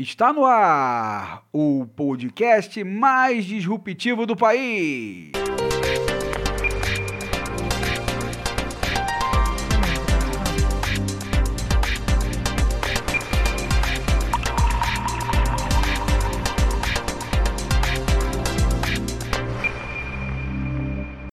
[0.00, 5.30] Está no ar o podcast mais disruptivo do país.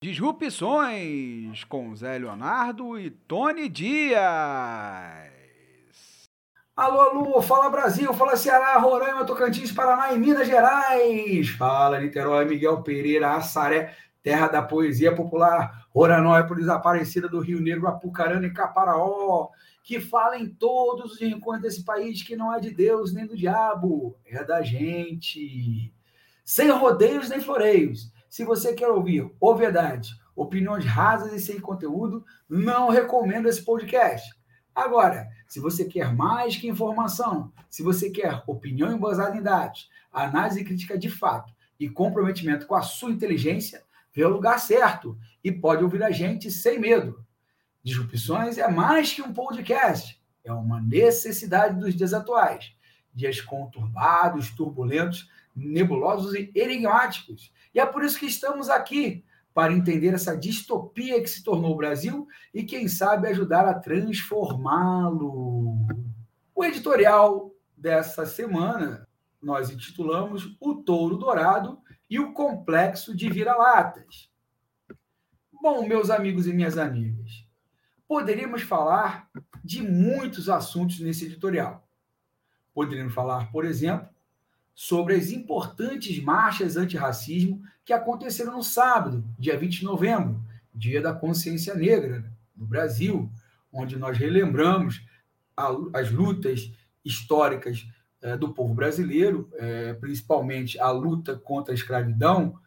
[0.01, 5.36] Disrupções com Zé Leonardo e Tony Dias.
[6.77, 11.49] Alô, alô, fala Brasil, fala Ceará, Roraima, Tocantins, Paraná e Minas Gerais.
[11.49, 18.45] Fala Niterói, Miguel Pereira, Assaré, terra da poesia popular, Roranópolis, Aparecida do Rio Negro, Apucarana
[18.45, 19.49] e Caparaó.
[19.83, 23.35] Que fala em todos os rincões desse país que não é de Deus nem do
[23.35, 25.91] diabo, é da gente.
[26.45, 28.13] Sem rodeios nem floreios.
[28.29, 34.31] Se você quer ouvir ou verdade, opiniões rasas e sem conteúdo, não recomendo esse podcast.
[34.75, 40.63] Agora, se você quer mais que informação, se você quer opinião embasada em dados, análise
[40.63, 45.83] crítica de fato e comprometimento com a sua inteligência, vê o lugar certo e pode
[45.83, 47.23] ouvir a gente sem medo.
[47.83, 52.73] Disrupções é mais que um podcast, é uma necessidade dos dias atuais.
[53.13, 57.51] Dias conturbados, turbulentos, nebulosos e enigmáticos.
[57.73, 59.23] E é por isso que estamos aqui
[59.57, 65.79] para entender essa distopia que se tornou o Brasil e, quem sabe, ajudar a transformá-lo.
[66.53, 69.07] O editorial dessa semana
[69.41, 74.29] nós intitulamos O Touro Dourado e o Complexo de Vira-Latas.
[75.51, 77.43] Bom, meus amigos e minhas amigas,
[78.07, 79.27] poderíamos falar
[79.63, 81.83] de muitos assuntos nesse editorial.
[82.75, 84.07] Poderíamos falar, por exemplo,
[84.77, 90.39] sobre as importantes marchas antirracismo que aconteceram no sábado, dia 20 de novembro,
[90.71, 92.23] dia da consciência negra
[92.55, 93.27] no Brasil,
[93.73, 95.03] onde nós relembramos
[95.91, 96.71] as lutas
[97.03, 97.87] históricas
[98.21, 102.59] é, do povo brasileiro, é, principalmente a luta contra a escravidão,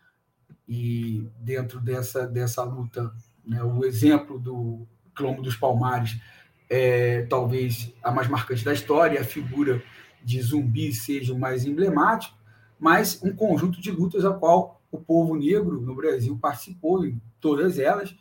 [0.66, 3.14] e dentro dessa, dessa luta,
[3.46, 4.84] né, o exemplo do
[5.14, 6.20] Clombo dos Palmares
[6.68, 9.80] é talvez a mais marcante da história, a figura
[10.24, 12.36] de zumbi seja o mais emblemático,
[12.78, 17.78] mas um conjunto de lutas a qual o povo negro no Brasil participou em todas
[17.78, 18.14] elas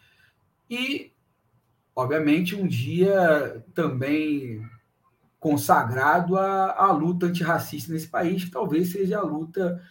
[0.70, 1.12] e,
[1.96, 4.64] obviamente, um dia também
[5.40, 9.82] consagrado à, à luta antirracista nesse país, que talvez seja a luta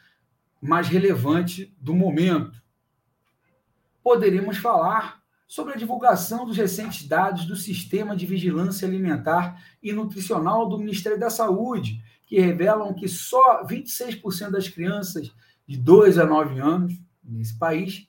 [0.61, 2.63] mais relevante do momento.
[4.03, 5.18] Poderíamos falar
[5.49, 11.19] sobre a divulgação dos recentes dados do Sistema de Vigilância Alimentar e Nutricional do Ministério
[11.19, 15.35] da Saúde, que revelam que só 26% das crianças
[15.67, 18.07] de 2 a 9 anos nesse país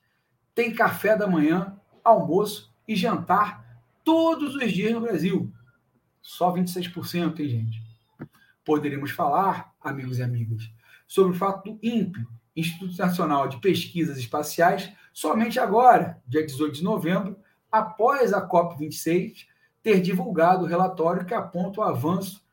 [0.53, 5.49] têm café da manhã, almoço e jantar todos os dias no Brasil.
[6.21, 7.81] Só 26%, hein, gente?
[8.65, 10.69] Poderíamos falar, amigos e amigas,
[11.07, 12.27] sobre o fato do INPE,
[12.59, 17.37] Instituto Nacional de Pesquisas Espaciais, somente agora, dia 18 de novembro,
[17.71, 19.47] após a COP26
[19.81, 22.43] ter divulgado o relatório que aponta o avanço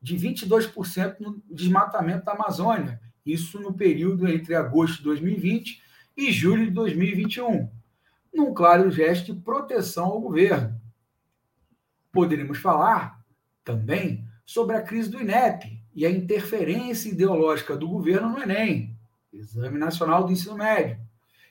[0.00, 5.82] de 22% no desmatamento da Amazônia, isso no período entre agosto de 2020
[6.16, 7.68] e julho de 2021,
[8.32, 10.80] num claro gesto de proteção ao governo.
[12.12, 13.20] Poderíamos falar
[13.64, 18.95] também sobre a crise do INEP e a interferência ideológica do governo no Enem,
[19.38, 20.98] Exame Nacional do Ensino Médio,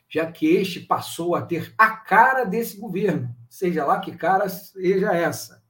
[0.10, 5.14] já que este passou a ter a cara desse governo, seja lá que cara seja
[5.14, 5.64] essa.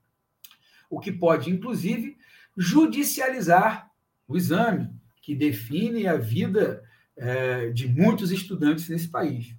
[0.90, 2.18] O que pode, inclusive,
[2.56, 3.92] judicializar
[4.28, 4.90] o exame,
[5.22, 6.84] que define a vida
[7.16, 9.56] é, de muitos estudantes nesse país.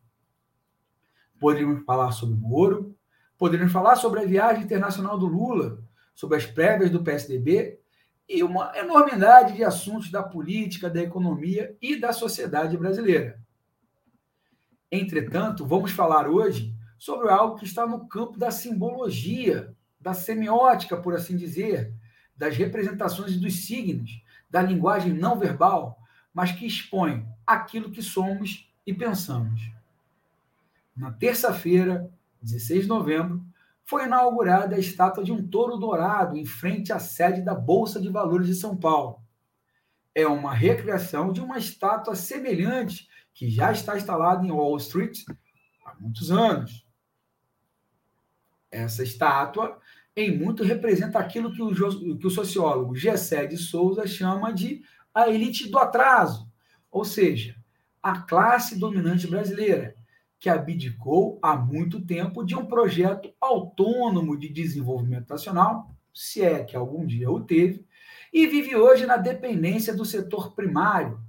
[1.38, 2.96] Poderíamos falar sobre o Moro,
[3.36, 5.82] poderíamos falar sobre a viagem internacional do Lula,
[6.14, 7.78] sobre as prévias do PSDB
[8.28, 13.40] e uma enormidade de assuntos da política, da economia e da sociedade brasileira.
[14.90, 21.14] Entretanto, vamos falar hoje sobre algo que está no campo da simbologia, da semiótica, por
[21.14, 21.92] assim dizer,
[22.36, 25.98] das representações dos signos, da linguagem não verbal,
[26.32, 29.70] mas que expõe aquilo que somos e pensamos.
[30.96, 32.10] Na terça-feira,
[32.42, 33.44] 16 de novembro,
[33.86, 38.08] foi inaugurada a estátua de um touro dourado em frente à sede da Bolsa de
[38.08, 39.22] Valores de São Paulo.
[40.12, 45.20] É uma recriação de uma estátua semelhante que já está instalada em Wall Street
[45.84, 46.84] há muitos anos.
[48.72, 49.78] Essa estátua,
[50.16, 54.82] em muito, representa aquilo que o, que o sociólogo Gessé de Souza chama de
[55.14, 56.50] a elite do atraso,
[56.90, 57.54] ou seja,
[58.02, 59.96] a classe dominante brasileira,
[60.38, 66.76] que abdicou há muito tempo de um projeto autônomo de desenvolvimento nacional, se é que
[66.76, 67.86] algum dia o teve,
[68.32, 71.20] e vive hoje na dependência do setor primário,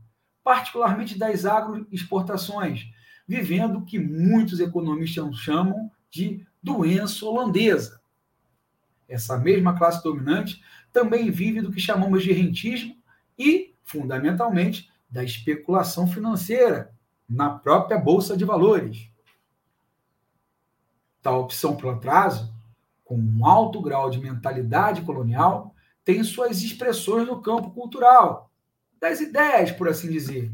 [0.44, 2.90] particularmente das agroexportações,
[3.28, 8.02] vivendo o que muitos economistas chamam de doença holandesa.
[9.08, 10.62] Essa mesma classe dominante
[10.92, 12.96] também vive do que chamamos de rentismo
[13.38, 16.97] e, fundamentalmente, da especulação financeira
[17.28, 19.10] na própria bolsa de valores.
[21.22, 22.54] Tal opção pelo atraso,
[23.04, 25.76] com um alto grau de mentalidade colonial,
[26.06, 28.52] tem suas expressões no campo cultural,
[29.00, 30.52] das ideias, por assim dizer.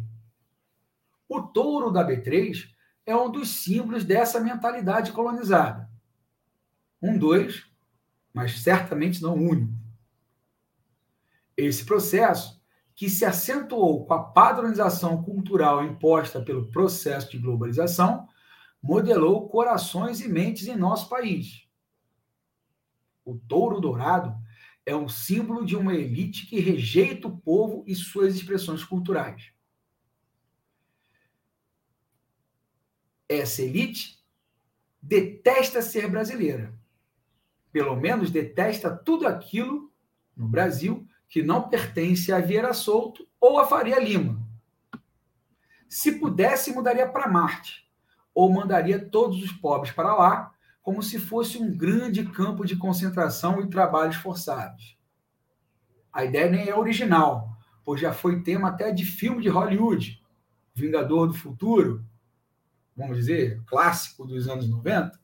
[1.29, 2.69] O touro da B3
[3.05, 5.89] é um dos símbolos dessa mentalidade colonizada.
[7.01, 7.65] Um dois,
[8.33, 9.73] mas certamente não único.
[11.55, 12.62] Esse processo,
[12.95, 18.27] que se acentuou com a padronização cultural imposta pelo processo de globalização,
[18.81, 21.67] modelou corações e mentes em nosso país.
[23.25, 24.35] O touro dourado
[24.85, 29.51] é um símbolo de uma elite que rejeita o povo e suas expressões culturais.
[33.27, 34.21] Essa elite
[35.01, 36.77] detesta ser brasileira.
[37.71, 39.91] Pelo menos detesta tudo aquilo
[40.35, 41.02] no Brasil
[41.33, 44.39] que não pertence a Vieira Solto ou a Faria Lima.
[45.89, 47.89] Se pudesse, mudaria para Marte,
[48.35, 50.53] ou mandaria todos os pobres para lá,
[50.83, 54.95] como se fosse um grande campo de concentração e trabalhos forçados.
[56.13, 60.23] A ideia nem é original, pois já foi tema até de filme de Hollywood,
[60.75, 62.05] Vingador do Futuro,
[62.95, 65.19] vamos dizer, clássico dos anos 90.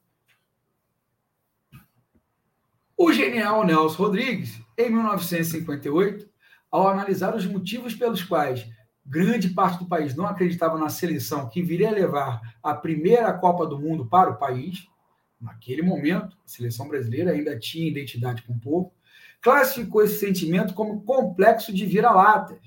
[3.01, 6.29] O genial Nelson Rodrigues, em 1958,
[6.69, 8.69] ao analisar os motivos pelos quais
[9.05, 13.65] grande parte do país não acreditava na seleção que viria a levar a primeira Copa
[13.65, 14.85] do Mundo para o país,
[15.39, 18.93] naquele momento, a seleção brasileira ainda tinha identidade com o povo,
[19.39, 22.59] classificou esse sentimento como complexo de vira-latas,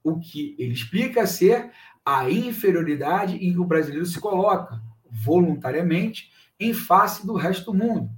[0.00, 1.72] o que ele explica ser
[2.04, 4.80] a inferioridade em que o brasileiro se coloca,
[5.10, 6.30] voluntariamente,
[6.60, 8.15] em face do resto do mundo.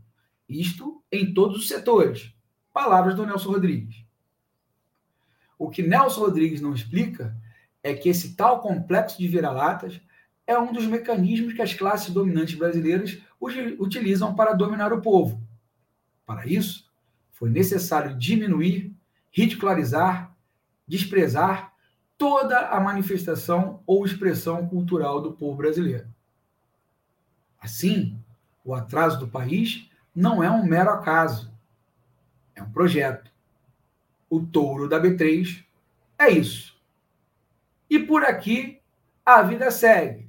[0.49, 2.33] Isto em todos os setores.
[2.73, 4.05] Palavras do Nelson Rodrigues.
[5.59, 7.37] O que Nelson Rodrigues não explica
[7.83, 10.01] é que esse tal complexo de vira-latas
[10.47, 15.43] é um dos mecanismos que as classes dominantes brasileiras utilizam para dominar o povo.
[16.25, 16.91] Para isso,
[17.33, 18.95] foi necessário diminuir,
[19.31, 20.35] ridicularizar,
[20.87, 21.75] desprezar
[22.17, 26.09] toda a manifestação ou expressão cultural do povo brasileiro.
[27.61, 28.19] Assim,
[28.65, 29.88] o atraso do país
[30.19, 31.49] não é um mero acaso,
[32.53, 33.31] é um projeto.
[34.29, 35.65] O touro da B3
[36.19, 36.77] é isso.
[37.89, 38.81] E por aqui
[39.25, 40.29] a vida segue.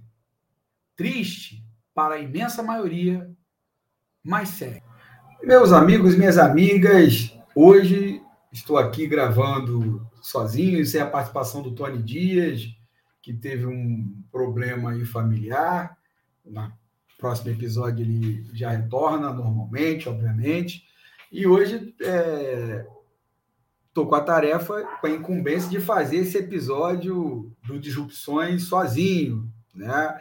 [0.95, 3.35] Triste para a imensa maioria,
[4.23, 4.83] mas segue.
[5.41, 8.21] Meus amigos, minhas amigas, hoje
[8.51, 12.61] estou aqui gravando sozinho, sem a participação do Tony Dias,
[13.23, 15.97] que teve um problema familiar.
[17.19, 20.87] Próximo episódio ele já retorna normalmente, obviamente.
[21.31, 27.77] E hoje estou é, com a tarefa, com a incumbência de fazer esse episódio do
[27.77, 30.19] Disrupções sozinho, né?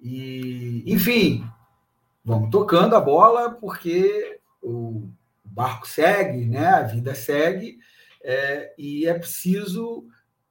[0.00, 1.44] E, enfim,
[2.24, 5.08] vamos tocando a bola, porque o
[5.44, 6.66] barco segue, né?
[6.66, 7.78] a vida segue,
[8.22, 10.06] é, e é preciso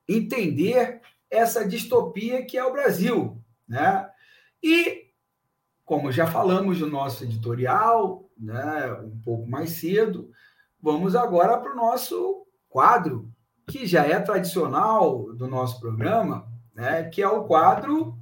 [0.08, 3.42] entender essa distopia que é o Brasil.
[3.68, 4.08] Né?
[4.62, 5.05] E,
[5.86, 10.32] como já falamos no nosso editorial, né, um pouco mais cedo,
[10.82, 13.32] vamos agora para o nosso quadro,
[13.68, 18.18] que já é tradicional do nosso programa, né, que é o quadro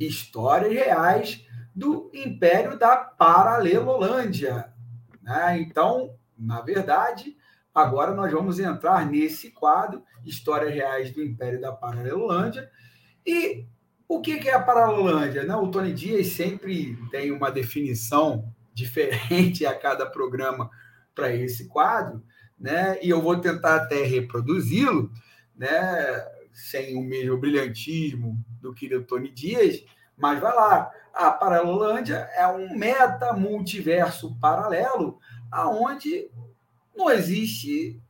[0.00, 4.72] Histórias Reais do Império da Paralelolândia.
[5.22, 5.60] Né?
[5.60, 7.36] Então, na verdade,
[7.74, 12.68] agora nós vamos entrar nesse quadro, Histórias Reais do Império da Paralelolândia.
[13.26, 13.66] E
[14.08, 15.44] o que é a Paralelolândia?
[15.44, 15.54] Né?
[15.56, 20.70] O Tony Dias sempre tem uma definição diferente a cada programa
[21.14, 22.22] para esse quadro,
[22.58, 22.98] né?
[23.02, 25.10] e eu vou tentar até reproduzi-lo,
[25.56, 26.24] né?
[26.52, 29.84] sem o mesmo brilhantismo do querido Tony Dias,
[30.16, 30.90] mas vai lá.
[31.12, 35.18] A Paralelândia é um meta-multiverso paralelo
[35.50, 36.28] aonde
[36.96, 38.00] não existe,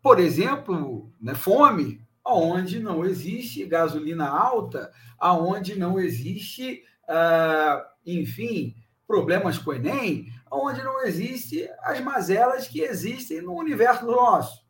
[0.00, 8.74] por exemplo, né, fome, aonde não existe gasolina alta, aonde não existe, uh, enfim,
[9.06, 14.62] problemas com o Enem, onde não existe as mazelas que existem no universo nosso.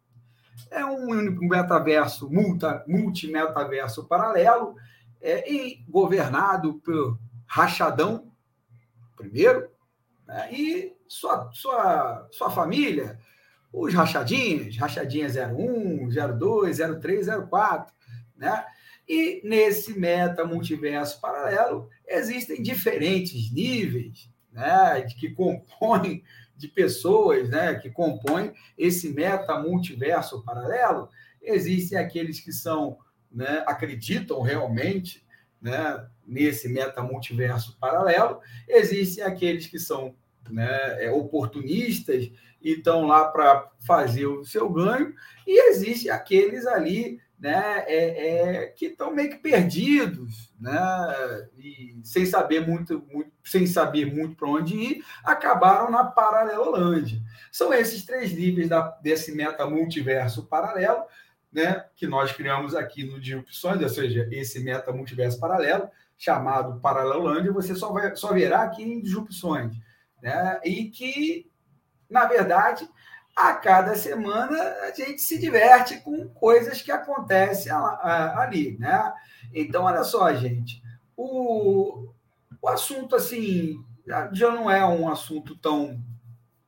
[0.71, 1.09] É um
[1.41, 2.31] metaverso,
[2.87, 4.75] multi-metaverso paralelo,
[5.21, 8.33] é, e governado por Rachadão,
[9.17, 9.69] primeiro,
[10.27, 13.19] né, e sua, sua, sua família,
[13.73, 17.95] os rachadinhas, rachadinha 01, 02, 03, 04,
[18.37, 18.65] né?
[19.09, 26.23] E nesse meta multiverso paralelo existem diferentes níveis, né, que compõem
[26.57, 31.09] de pessoas, né, que compõem esse meta multiverso paralelo.
[31.43, 32.99] Existem aqueles que são,
[33.31, 35.27] né, acreditam realmente,
[35.61, 38.41] né, nesse meta multiverso paralelo.
[38.69, 40.15] Existem aqueles que são
[40.49, 42.31] né, é, oportunistas
[42.63, 45.15] e estão lá para fazer o seu ganho,
[45.47, 50.79] e existem aqueles ali né, é, é, que estão meio que perdidos, né,
[51.59, 57.21] e sem saber muito, muito sem saber muito para onde ir, acabaram na Paralelolândia.
[57.51, 61.03] São esses três níveis da, desse meta multiverso paralelo,
[61.53, 67.53] né, que nós criamos aqui no Disrupções, ou seja, esse meta multiverso paralelo, chamado Paralelolândia,
[67.53, 69.75] você só, vai, só verá aqui em Disrupções.
[70.23, 71.51] Né, e que,
[72.13, 72.89] na verdade,
[73.35, 79.13] a cada semana a gente se diverte com coisas que acontecem ali, né?
[79.55, 80.83] Então, olha só, gente,
[81.17, 82.11] o,
[82.61, 83.83] o assunto, assim,
[84.33, 85.99] já não é um assunto tão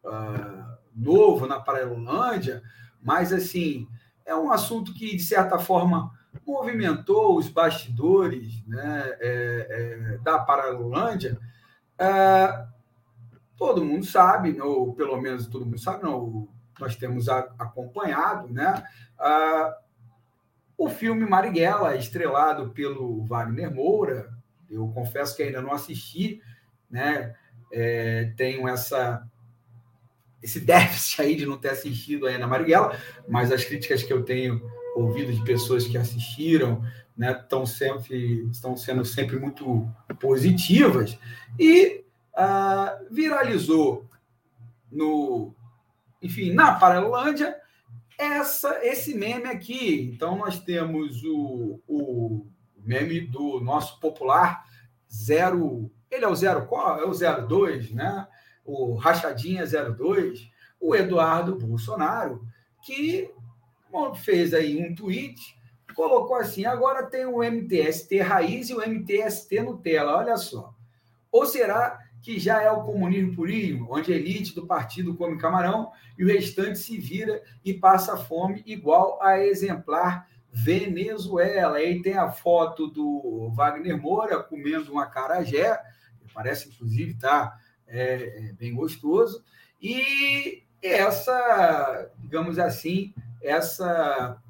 [0.02, 2.62] uh, novo na Paralelândia,
[3.02, 3.86] mas, assim,
[4.24, 6.10] é um assunto que, de certa forma,
[6.46, 9.66] movimentou os bastidores né, é,
[10.14, 11.38] é, da Paralelândia.
[12.00, 12.74] Uh,
[13.56, 18.82] todo mundo sabe, ou pelo menos todo mundo sabe, não, nós temos acompanhado, né?
[19.18, 19.76] Ah,
[20.76, 24.32] o filme Marighella, estrelado pelo Wagner Moura,
[24.68, 26.42] eu confesso que ainda não assisti,
[26.90, 27.34] né?
[27.73, 29.26] É, tenho essa
[30.42, 34.61] esse déficit aí de não ter assistido ainda Marighella, mas as críticas que eu tenho
[34.94, 36.84] ouvido de pessoas que assistiram,
[37.16, 39.88] né, estão sempre estão sendo sempre muito
[40.20, 41.18] positivas
[41.58, 42.03] e
[42.37, 44.09] ah, viralizou
[44.91, 45.55] no
[46.25, 47.55] enfim, na Paralelândia,
[48.19, 50.11] essa, esse meme aqui.
[50.14, 52.47] Então, nós temos o, o
[52.79, 54.64] meme do nosso popular
[55.12, 55.91] zero.
[56.11, 56.99] Ele é o zero qual?
[56.99, 58.26] É o 02, né?
[58.64, 60.50] O Rachadinha 02,
[60.81, 62.43] o Eduardo Bolsonaro,
[62.83, 63.31] que
[64.25, 65.38] fez aí um tweet,
[65.95, 70.17] colocou assim: agora tem o MTST raiz e o MTST Nutella.
[70.17, 70.75] Olha só.
[71.31, 75.93] Ou será que já é o comunismo purinho, onde a elite do partido come camarão
[76.19, 81.76] e o restante se vira e passa fome, igual a exemplar Venezuela.
[81.76, 85.78] Aí tem a foto do Wagner Moura comendo um acarajé,
[86.19, 89.45] que parece inclusive tá é, é, bem gostoso,
[89.78, 93.12] e essa, digamos assim,
[93.43, 94.40] essa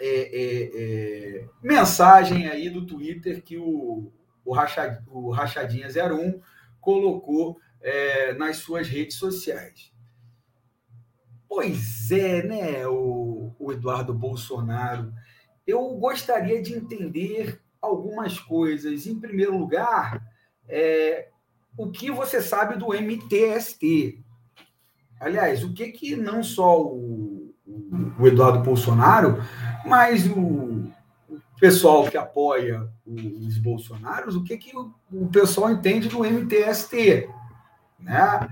[0.00, 4.12] é, é, é mensagem aí do Twitter que o,
[4.44, 6.40] o, Rachad, o Rachadinha 01
[6.80, 9.92] colocou é, nas suas redes sociais.
[11.48, 15.12] Pois é, né, o, o Eduardo Bolsonaro.
[15.66, 19.06] Eu gostaria de entender algumas coisas.
[19.06, 20.22] Em primeiro lugar,
[20.68, 21.28] é,
[21.76, 24.22] o que você sabe do MTST?
[25.20, 27.54] Aliás, o que que não só o,
[28.18, 29.42] o Eduardo Bolsonaro,
[29.84, 30.90] mas o,
[31.60, 37.28] pessoal que apoia os bolsonaros, o que, que o, pessoal entende do MTST.
[37.98, 38.48] Né?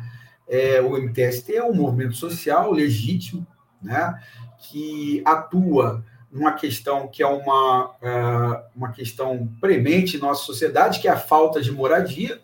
[0.49, 3.47] É, o MTST é um movimento social legítimo,
[3.81, 4.21] né?
[4.59, 11.09] que atua numa questão que é uma, uh, uma questão premente em nossa sociedade, que
[11.09, 12.41] é a falta de moradia.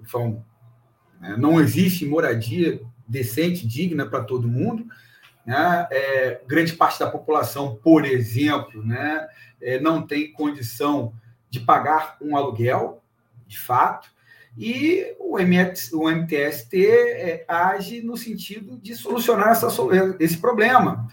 [0.00, 0.44] Então,
[1.20, 1.36] né?
[1.38, 4.86] não existe moradia decente, digna para todo mundo.
[5.44, 5.88] Né?
[5.90, 9.28] É, grande parte da população, por exemplo, né,
[9.60, 11.12] é, não tem condição
[11.50, 13.02] de pagar um aluguel,
[13.46, 14.08] de fato,
[14.56, 19.68] e o, o MTST é, age no sentido de solucionar essa,
[20.20, 21.08] esse problema.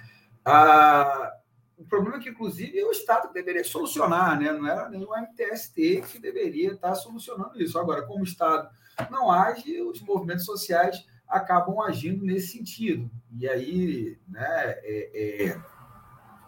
[0.45, 1.33] Ah,
[1.77, 4.51] o problema é que, inclusive, o Estado deveria solucionar, né?
[4.51, 7.79] não era nem o MTST que deveria estar solucionando isso.
[7.79, 8.69] Agora, como o Estado
[9.09, 13.09] não age, os movimentos sociais acabam agindo nesse sentido.
[13.37, 15.61] E aí né, é, é,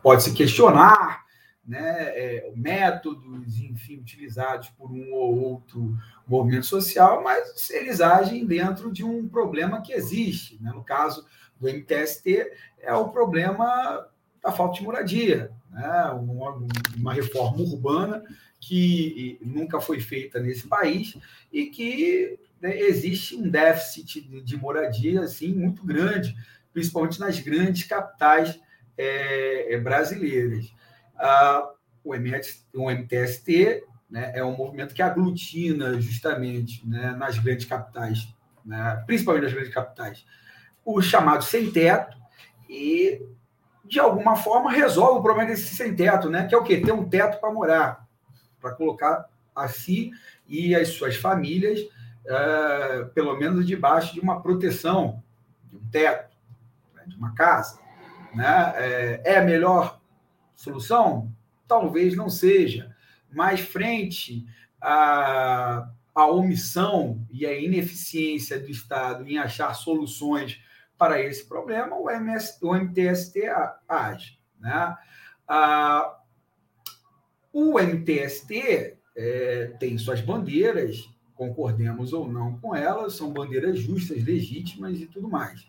[0.02, 1.24] pode se questionar
[1.66, 5.96] né, é, métodos, enfim, utilizados por um ou outro
[6.28, 10.62] movimento social, mas eles agem dentro de um problema que existe.
[10.62, 10.72] Né?
[10.72, 11.26] No caso
[11.60, 14.08] do MTST, é o problema
[14.44, 16.06] da falta de moradia, né?
[16.14, 16.60] uma,
[16.98, 18.24] uma reforma urbana
[18.60, 21.18] que nunca foi feita nesse país
[21.52, 26.36] e que né, existe um déficit de, de, moradia assim muito grande,
[26.72, 28.60] principalmente nas grandes capitais
[28.98, 30.74] é, é brasileiras.
[31.18, 31.70] Ah,
[32.04, 38.28] o, o MTST né, é um movimento que aglutina justamente né, nas grandes capitais,
[38.66, 40.26] né, principalmente nas grandes capitais,
[40.86, 42.18] o chamado sem-teto
[42.70, 43.22] e,
[43.86, 46.48] de alguma forma, resolve o problema desse sem-teto, né?
[46.48, 46.82] que é o quê?
[46.82, 48.08] Ter um teto para morar,
[48.60, 50.12] para colocar a si
[50.48, 51.80] e as suas famílias,
[52.26, 55.24] uh, pelo menos debaixo de uma proteção,
[55.66, 56.36] de um teto,
[56.96, 57.04] né?
[57.08, 57.80] de uma casa.
[58.34, 58.74] Né?
[58.76, 60.00] É, é a melhor
[60.56, 61.32] solução?
[61.68, 62.96] Talvez não seja,
[63.32, 64.46] mas frente
[64.80, 70.62] à, à omissão e à ineficiência do Estado em achar soluções
[70.98, 73.42] para esse problema, o, MS, o MTST
[73.88, 74.38] age.
[74.60, 74.96] Né?
[75.48, 76.20] Ah,
[77.52, 81.10] o MTST é, tem suas bandeiras,
[81.42, 85.68] concordemos ou não com elas, são bandeiras justas, legítimas e tudo mais.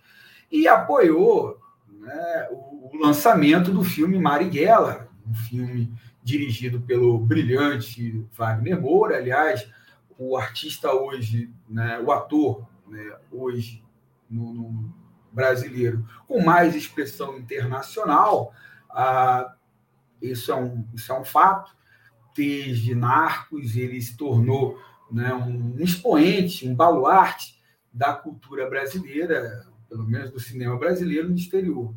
[0.50, 5.90] E apoiou né, o, lançamento do filme Marighella, um filme
[6.22, 9.16] dirigido pelo brilhante Wagner Moura.
[9.16, 9.66] Aliás,
[10.18, 13.82] o artista hoje, né, o ator né, hoje
[14.28, 14.94] no, no,
[15.32, 18.52] brasileiro com mais expressão internacional,
[18.90, 19.54] ah,
[20.20, 21.74] isso, é um, isso é um fato.
[22.36, 24.78] Desde Narcos, ele se tornou
[25.12, 27.60] né, um expoente, um baluarte
[27.92, 31.94] da cultura brasileira, pelo menos do cinema brasileiro no exterior.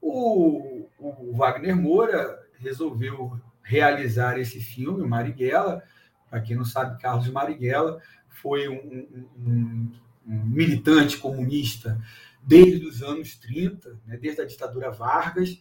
[0.00, 5.82] O, o Wagner Moura resolveu realizar esse filme, Marighella.
[6.30, 9.92] Para quem não sabe, Carlos Marighella foi um, um,
[10.26, 12.00] um militante comunista
[12.42, 15.60] desde os anos 30, né, desde a ditadura Vargas,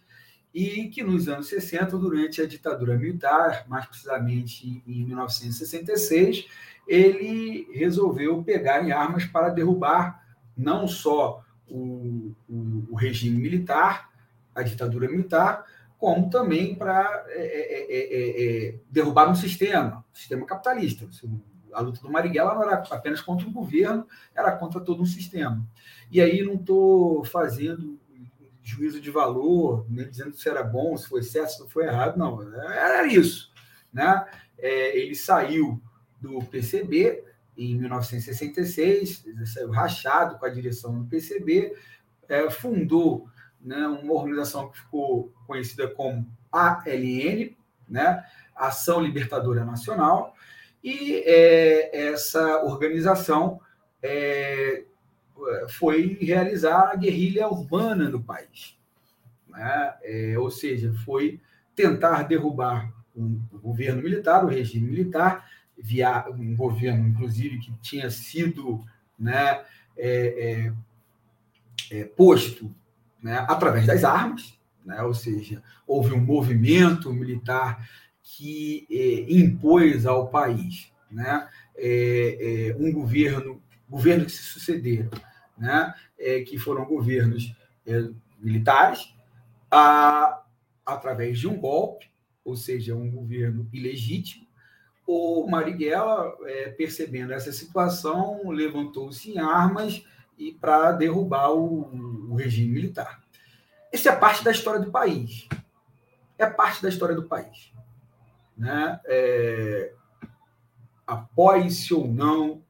[0.58, 6.48] e que nos anos 60, durante a ditadura militar, mais precisamente em 1966,
[6.88, 10.26] ele resolveu pegar em armas para derrubar
[10.58, 14.10] não só o, o, o regime militar,
[14.56, 15.64] a ditadura militar,
[16.00, 21.08] como também para é é, é, é, é, derrubar um sistema, um sistema capitalista.
[21.72, 25.64] A luta do Marighella não era apenas contra o governo, era contra todo um sistema.
[26.12, 28.00] E aí não estou fazendo
[28.68, 32.18] juízo de valor, nem dizendo se era bom, se foi certo, se não foi errado,
[32.18, 32.42] não.
[32.64, 33.52] Era isso.
[33.94, 34.26] Né?
[34.58, 35.82] É, ele saiu
[36.20, 37.24] do PCB
[37.58, 41.74] em 1966, saiu rachado com a direção do PCB,
[42.52, 43.28] fundou
[43.62, 47.56] né, uma organização que ficou conhecida como ALN,
[47.88, 48.24] né,
[48.56, 50.36] Ação Libertadora Nacional,
[50.84, 53.60] e é, essa organização
[54.04, 54.84] é,
[55.70, 58.78] foi realizar a guerrilha urbana no país.
[59.50, 59.94] Né?
[60.04, 61.40] É, ou seja, foi
[61.76, 65.48] tentar derrubar um, o governo militar, o regime militar,
[65.78, 68.84] via um governo, inclusive, que tinha sido
[69.18, 69.64] né,
[69.96, 70.74] é,
[71.92, 72.74] é, é posto
[73.22, 77.88] né, através das armas, né, ou seja, houve um movimento militar
[78.24, 85.12] que é, impôs ao país né, é, um governo, governo que se sucederam,
[85.58, 85.94] né,
[86.48, 87.56] que foram governos
[88.40, 89.14] militares,
[89.72, 90.44] a,
[90.86, 92.10] através de um golpe,
[92.44, 94.48] ou seja, um governo ilegítimo,
[95.06, 96.34] o Marighella,
[96.78, 100.04] percebendo essa situação, levantou-se em armas
[100.38, 103.24] e para derrubar o, o, regime militar.
[103.92, 105.48] Isso é parte da história do país.
[106.38, 107.72] É parte da história do país.
[108.56, 109.00] Né?
[109.06, 109.94] É,
[111.06, 112.62] Apoie-se ou não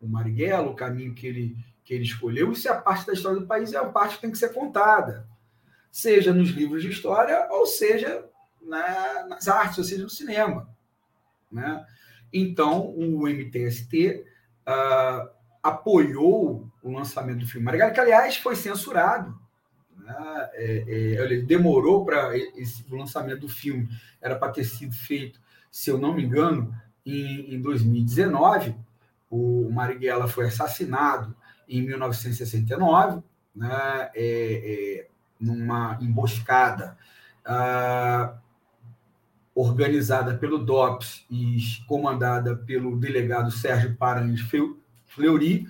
[0.00, 3.46] o Marighella, o caminho que ele, que ele escolheu, isso é parte da história do
[3.46, 5.28] país, é uma parte que tem que ser contada.
[5.92, 8.24] Seja nos livros de história, ou seja
[8.60, 10.68] na, nas artes, ou seja no cinema.
[11.52, 11.86] Né?
[12.32, 14.24] Então, o MTST uh,
[14.66, 15.30] ah,
[15.62, 19.38] apoiou o lançamento do filme Marighella, que, aliás, foi censurado.
[19.96, 20.50] Né?
[20.54, 22.32] É, é, ele demorou para
[22.90, 23.88] o lançamento do filme,
[24.20, 25.38] era para ter sido feito,
[25.70, 28.74] se eu não me engano, em, em 2019.
[29.30, 31.36] O Marighella foi assassinado
[31.68, 33.22] em 1969,
[33.54, 34.10] né?
[34.14, 35.08] É, é,
[35.40, 36.96] numa emboscada
[37.44, 38.34] ah,
[39.54, 44.42] organizada pelo DOPS e comandada pelo delegado Sérgio Paranhos
[45.06, 45.66] Fleury,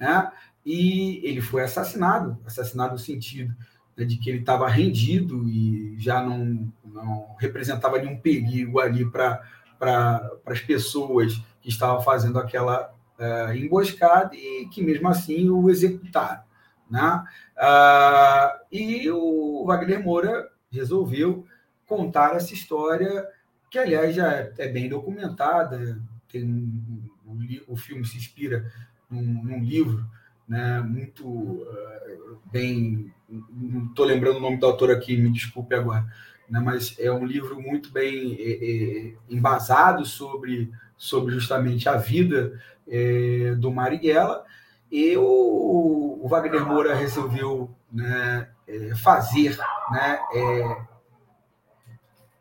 [0.00, 0.30] né?
[0.64, 3.54] E ele foi assassinado, assassinado no sentido
[3.96, 9.42] né, de que ele estava rendido e já não, não representava nenhum perigo ali para
[9.78, 16.42] pra, as pessoas que estavam fazendo aquela uh, emboscada e que mesmo assim o executaram.
[16.90, 17.24] Né?
[17.56, 21.46] Uh, e o Wagner Moura resolveu
[21.86, 23.26] contar essa história,
[23.70, 26.00] que aliás já é bem documentada,
[26.30, 28.70] tem um, um, o filme se inspira
[29.10, 30.06] num, num livro
[30.48, 33.12] né, muito uh, bem.
[33.28, 36.06] Não estou lembrando o nome do autor aqui, me desculpe agora,
[36.48, 42.60] né, mas é um livro muito bem é, é, embasado sobre, sobre justamente a vida
[42.86, 44.44] é, do Marighella.
[44.90, 49.56] E o, o Wagner Moura resolveu né, é, fazer,
[49.90, 50.82] né, é,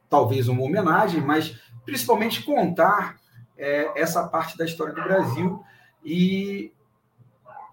[0.09, 3.17] talvez uma homenagem, mas principalmente contar
[3.57, 5.63] é, essa parte da história do Brasil
[6.03, 6.73] e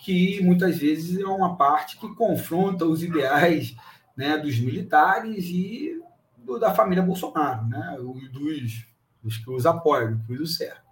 [0.01, 3.75] que muitas vezes é uma parte que confronta os ideais
[4.17, 6.01] né, dos militares e
[6.37, 7.97] do, da família Bolsonaro, né,
[8.31, 8.87] dos,
[9.25, 10.85] dos que os apoiam, que os cercam.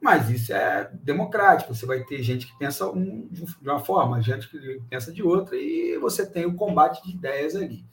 [0.00, 1.74] Mas isso é democrático.
[1.74, 5.56] Você vai ter gente que pensa um, de uma forma, gente que pensa de outra,
[5.56, 7.84] e você tem o combate de ideias ali.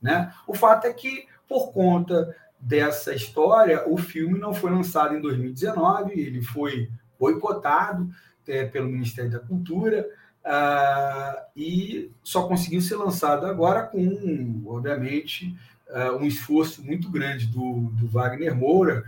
[0.00, 0.32] Né?
[0.46, 6.18] O fato é que, por conta dessa história, o filme não foi lançado em 2019,
[6.18, 8.08] ele foi boicotado
[8.46, 10.08] é, pelo Ministério da Cultura
[10.44, 15.56] uh, e só conseguiu ser lançado agora com, obviamente,
[15.92, 19.04] uh, um esforço muito grande do, do Wagner Moura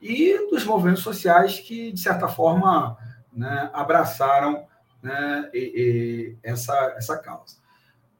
[0.00, 2.96] e dos movimentos sociais que, de certa forma,
[3.32, 4.66] né, abraçaram
[5.02, 7.56] né, e, e essa, essa causa.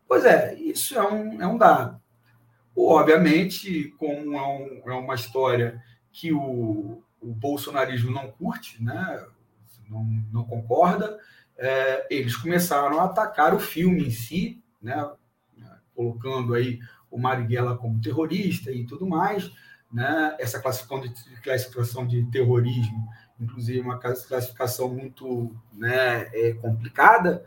[0.08, 2.00] Pois é, isso é um, é um dado.
[2.74, 9.24] Obviamente, como é, um, é uma história que o, o bolsonarismo não curte, né,
[9.88, 11.18] não, não concorda,
[11.58, 15.10] é, eles começaram a atacar o filme em si, né,
[15.94, 16.78] colocando aí
[17.16, 19.50] o Marighella como terrorista e tudo mais,
[19.90, 20.36] né?
[20.38, 23.08] Essa classificação de, classificação de terrorismo,
[23.40, 27.42] inclusive uma classificação muito né, é, complicada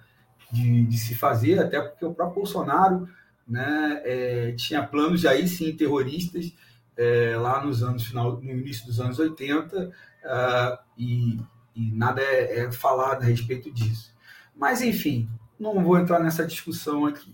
[0.52, 3.08] de, de, se fazer, até porque o próprio Bolsonaro
[3.48, 6.52] né, é, tinha planos de aí sim terroristas
[6.98, 9.92] é, lá nos anos final, no início dos anos 80 uh,
[10.26, 11.40] ah, e,
[11.76, 14.14] e, nada é, é falado a respeito disso.
[14.56, 15.30] Mas enfim,
[15.60, 17.34] não vou entrar nessa discussão aqui.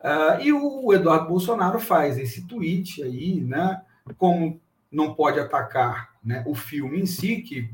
[0.00, 3.82] Uh, e o Eduardo Bolsonaro faz esse tweet aí, né?
[4.16, 7.70] como não pode atacar né, o filme em si, que,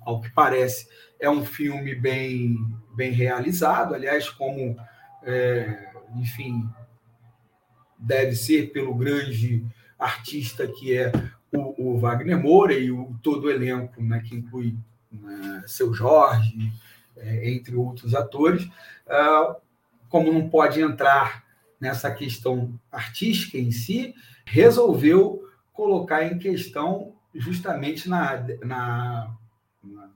[0.00, 0.88] ao que parece,
[1.18, 2.56] é um filme bem,
[2.94, 4.76] bem realizado, aliás, como,
[5.22, 6.68] é, enfim,
[7.98, 9.64] deve ser pelo grande
[9.98, 11.10] artista que é
[11.52, 14.76] o, o Wagner Moura e o, todo o elenco, né, que inclui
[15.10, 16.72] né, seu Jorge,
[17.16, 18.64] é, entre outros atores,
[19.06, 19.56] uh,
[20.08, 21.44] como não pode entrar
[21.80, 24.14] nessa questão artística em si,
[24.44, 29.36] resolveu colocar em questão justamente na, na,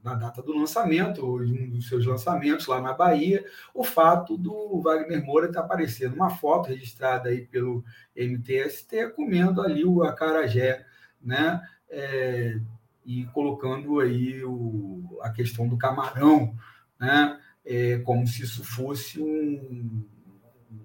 [0.02, 5.24] na data do lançamento, um dos seus lançamentos lá na Bahia, o fato do Wagner
[5.24, 7.84] Moura estar aparecendo uma foto registrada aí pelo
[8.16, 10.84] MTST comendo ali o acarajé,
[11.20, 11.60] né?
[11.88, 12.58] É,
[13.04, 16.56] e colocando aí o, a questão do camarão,
[16.98, 17.38] né?
[17.64, 20.04] É, como se isso fosse um,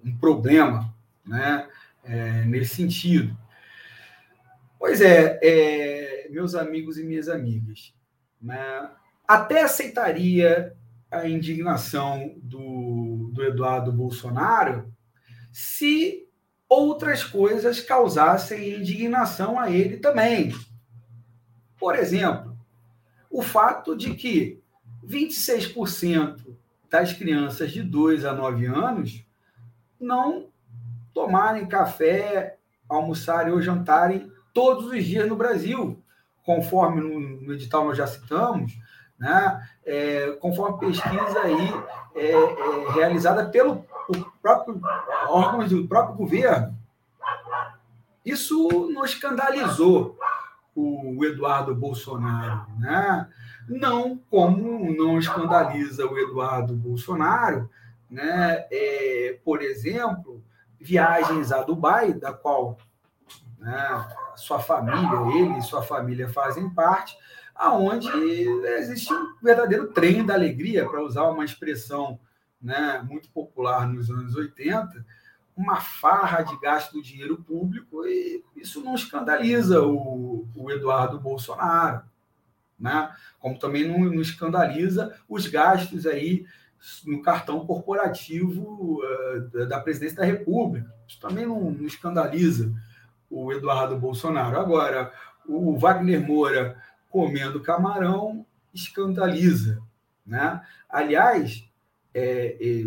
[0.04, 0.94] um problema,
[1.26, 1.68] né?
[2.04, 3.36] É, nesse sentido.
[4.78, 7.92] Pois é, é, meus amigos e minhas amigas,
[8.40, 8.90] né,
[9.26, 10.74] até aceitaria
[11.10, 14.92] a indignação do, do Eduardo Bolsonaro
[15.52, 16.28] se
[16.68, 20.54] outras coisas causassem indignação a ele também.
[21.78, 22.56] Por exemplo,
[23.30, 24.60] o fato de que
[25.04, 26.56] 26%
[26.90, 29.24] das crianças de 2 a 9 anos
[30.00, 30.46] não
[31.12, 32.56] tomarem café,
[32.88, 36.02] almoçarem ou jantarem todos os dias no Brasil,
[36.44, 38.78] conforme no, edital nós já citamos,
[39.18, 39.68] né?
[39.84, 41.74] É, conforme pesquisa aí
[42.14, 43.84] é, é, realizada pelo
[44.40, 44.80] próprio
[45.28, 46.76] órgãos do próprio governo.
[48.24, 50.16] Isso não escandalizou
[50.74, 53.28] o Eduardo Bolsonaro, né?
[53.68, 57.68] Não como não escandaliza o Eduardo Bolsonaro,
[58.10, 58.66] né?
[58.70, 60.42] É, por exemplo,
[60.80, 62.78] viagens a Dubai, da qual
[63.58, 67.16] né, sua família, ele e sua família fazem parte,
[67.54, 68.08] aonde
[68.78, 72.18] existe um verdadeiro trem da alegria, para usar uma expressão
[72.62, 75.04] né, muito popular nos anos 80,
[75.56, 82.02] uma farra de gasto do dinheiro público, e isso não escandaliza o, o Eduardo Bolsonaro,
[82.78, 83.12] né?
[83.40, 86.46] como também não, não, escandaliza os gastos aí
[87.04, 90.92] no cartão corporativo uh, da presidência da República.
[91.06, 92.72] Isso também não, não escandaliza
[93.30, 94.58] o Eduardo Bolsonaro.
[94.58, 95.12] Agora,
[95.46, 96.76] o Wagner Moura
[97.10, 99.82] comendo camarão escandaliza.
[100.26, 100.60] Né?
[100.88, 101.64] Aliás,
[102.14, 102.86] é, é,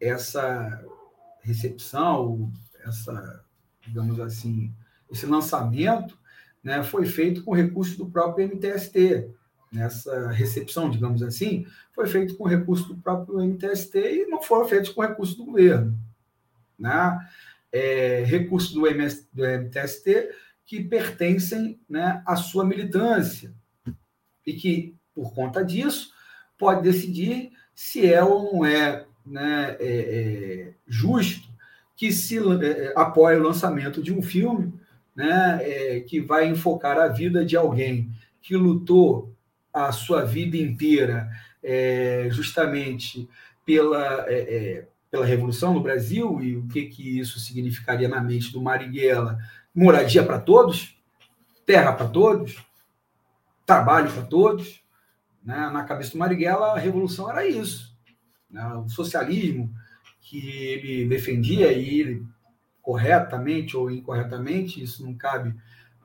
[0.00, 0.84] essa
[1.42, 2.50] recepção,
[2.84, 3.44] essa,
[3.86, 4.72] digamos assim,
[5.10, 6.18] esse lançamento
[6.62, 9.30] né, foi feito com recurso do próprio MTST.
[9.70, 14.90] Nessa recepção, digamos assim, foi feito com recurso do próprio MTST e não foram feitos
[14.90, 15.98] com recurso do governo.
[16.78, 17.18] Né?
[17.72, 20.30] é, recursos do, MS, do MTST
[20.64, 23.52] que pertencem né, à sua militância
[24.46, 26.12] e que, por conta disso,
[26.58, 31.48] pode decidir se é ou não é, né, é, é justo
[31.96, 34.72] que se é, apoie o lançamento de um filme
[35.14, 39.34] né, é, que vai enfocar a vida de alguém que lutou
[39.86, 41.30] a sua vida inteira
[41.62, 43.28] é, justamente
[43.64, 48.52] pela, é, é, pela Revolução no Brasil e o que, que isso significaria na mente
[48.52, 49.38] do Marighella.
[49.74, 50.96] Moradia para todos,
[51.66, 52.56] terra para todos,
[53.66, 54.82] trabalho para todos.
[55.44, 55.70] Né?
[55.70, 57.94] Na cabeça do Marighella, a Revolução era isso.
[58.50, 58.64] Né?
[58.74, 59.72] O socialismo
[60.20, 62.26] que ele defendia e ele
[62.80, 65.54] corretamente ou incorretamente, isso não cabe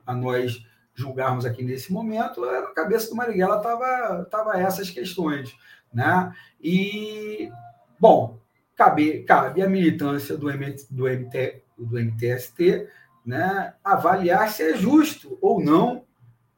[0.06, 0.62] a nós
[0.94, 5.54] julgarmos aqui nesse momento, na cabeça do Marighella estava tava essas questões.
[5.92, 6.32] Né?
[6.60, 7.50] E,
[7.98, 8.40] bom,
[8.74, 12.88] cabe, cabe a militância do, MT, do, MT, do MTST
[13.24, 16.04] né, avaliar se é justo ou não,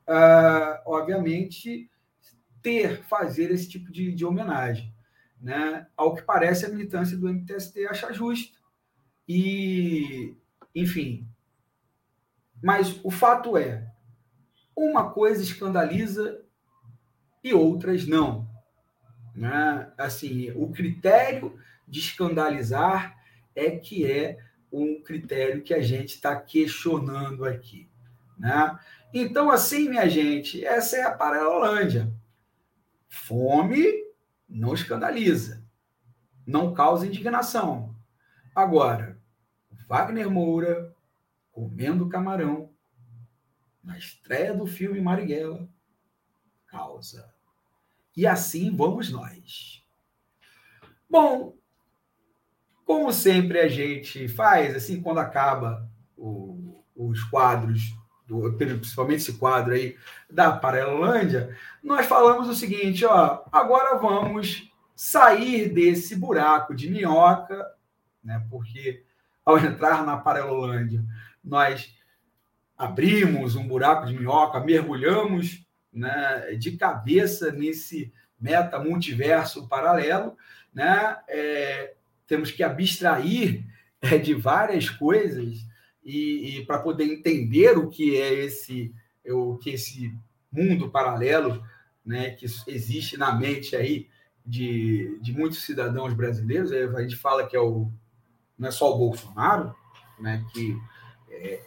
[0.08, 1.88] uh, obviamente,
[2.60, 4.92] ter, fazer esse tipo de, de homenagem.
[5.40, 5.86] Né?
[5.96, 8.58] Ao que parece, a militância do MTST acha justo.
[9.28, 10.36] E,
[10.74, 11.28] enfim.
[12.60, 13.86] Mas o fato é,
[14.76, 16.42] uma coisa escandaliza
[17.42, 18.46] e outras não.
[19.34, 19.90] Né?
[19.96, 21.58] Assim, o critério
[21.88, 23.16] de escandalizar
[23.54, 24.38] é que é
[24.70, 27.88] um critério que a gente está questionando aqui.
[28.38, 28.78] Né?
[29.14, 32.12] Então, assim, minha gente, essa é a Paralelândia.
[33.08, 34.04] Fome
[34.48, 35.64] não escandaliza,
[36.46, 37.94] não causa indignação.
[38.54, 39.18] Agora,
[39.88, 40.94] Wagner Moura
[41.50, 42.70] comendo camarão
[43.86, 45.66] na estreia do filme Marighella
[46.66, 47.32] causa.
[48.16, 49.84] E assim vamos nós.
[51.08, 51.54] Bom,
[52.84, 57.94] como sempre a gente faz, assim, quando acaba o, os quadros,
[58.26, 59.96] do, principalmente esse quadro aí
[60.28, 67.64] da Paralelândia, nós falamos o seguinte, ó, agora vamos sair desse buraco de minhoca,
[68.24, 69.04] né, porque
[69.44, 71.04] ao entrar na Paralelândia,
[71.44, 71.95] nós
[72.76, 80.36] abrimos um buraco de minhoca, mergulhamos né, de cabeça nesse meta multiverso paralelo,
[80.72, 81.16] né?
[81.28, 81.94] É,
[82.26, 83.64] temos que abstrair
[84.00, 85.66] é, de várias coisas
[86.04, 88.94] e, e para poder entender o que é esse
[89.28, 90.14] o que esse
[90.52, 91.64] mundo paralelo,
[92.04, 94.08] né, que existe na mente aí
[94.44, 97.90] de, de muitos cidadãos brasileiros, a gente fala que é o
[98.56, 99.74] não é só o Bolsonaro,
[100.18, 100.78] né, que
[101.28, 101.60] é,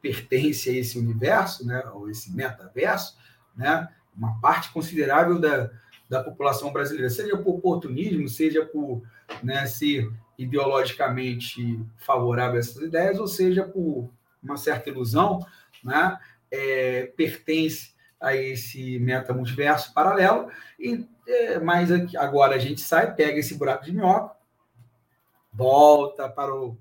[0.00, 3.16] pertence a esse universo, né, ou esse metaverso,
[3.56, 5.70] né, uma parte considerável da,
[6.08, 9.02] da população brasileira, seja por oportunismo, seja por
[9.42, 14.10] né, ser ideologicamente favorável a essas ideias, ou seja por
[14.42, 15.44] uma certa ilusão,
[15.82, 16.18] né,
[16.50, 23.54] é, pertence a esse metamultiverso paralelo, e, é, mas agora a gente sai, pega esse
[23.54, 24.36] buraco de minhoca,
[25.52, 26.76] volta para o,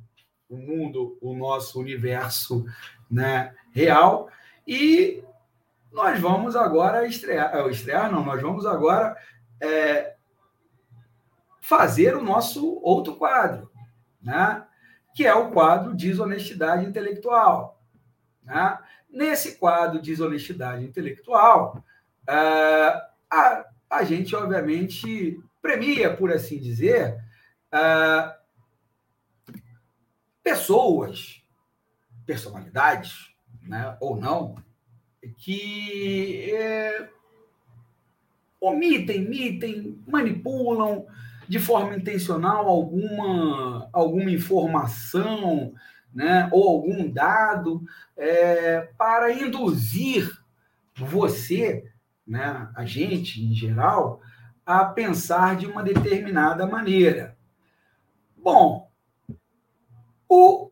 [0.49, 2.65] o mundo, o nosso universo
[3.09, 4.29] né, real.
[4.67, 5.23] E
[5.91, 9.17] nós vamos agora estrear, é, estrear não, nós vamos agora
[9.61, 10.15] é,
[11.61, 13.69] fazer o nosso outro quadro,
[14.21, 14.63] né?
[15.15, 17.81] que é o quadro Desonestidade Intelectual.
[18.43, 18.77] Né?
[19.09, 21.83] Nesse quadro Desonestidade Intelectual,
[22.27, 22.33] é,
[23.29, 27.17] a, a gente, obviamente, premia, por assim dizer,
[30.47, 31.43] pessoas,
[32.25, 33.29] personalidades,
[33.61, 34.55] né, ou não,
[35.39, 37.09] que é,
[38.61, 41.05] omitem, mitem, manipulam
[41.49, 45.73] de forma intencional alguma, alguma informação
[46.13, 47.83] né, ou algum dado
[48.15, 50.31] é, para induzir
[50.95, 51.91] você,
[52.25, 54.21] né, a gente em geral,
[54.65, 57.37] a pensar de uma determinada maneira.
[58.37, 58.86] Bom,
[60.29, 60.71] o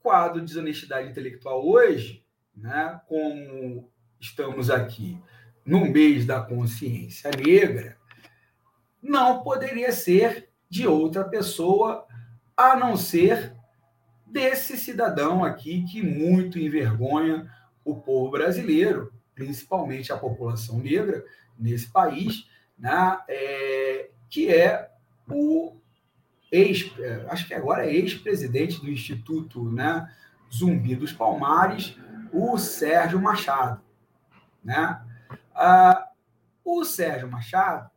[0.00, 5.18] quadro de desonestidade intelectual hoje, né, como estamos aqui
[5.64, 7.96] no mês da consciência negra,
[9.02, 12.06] não poderia ser de outra pessoa
[12.56, 13.54] a não ser
[14.26, 17.50] desse cidadão aqui que muito envergonha
[17.84, 21.24] o povo brasileiro, principalmente a população negra
[21.58, 24.90] nesse país, né, é, que é
[25.30, 25.76] o
[26.54, 30.08] ex, é, acho que agora é ex-presidente do Instituto né,
[30.52, 31.96] Zumbi dos Palmares,
[32.32, 33.80] o Sérgio Machado.
[34.62, 35.00] Né?
[35.54, 36.08] Ah,
[36.64, 37.90] o Sérgio Machado,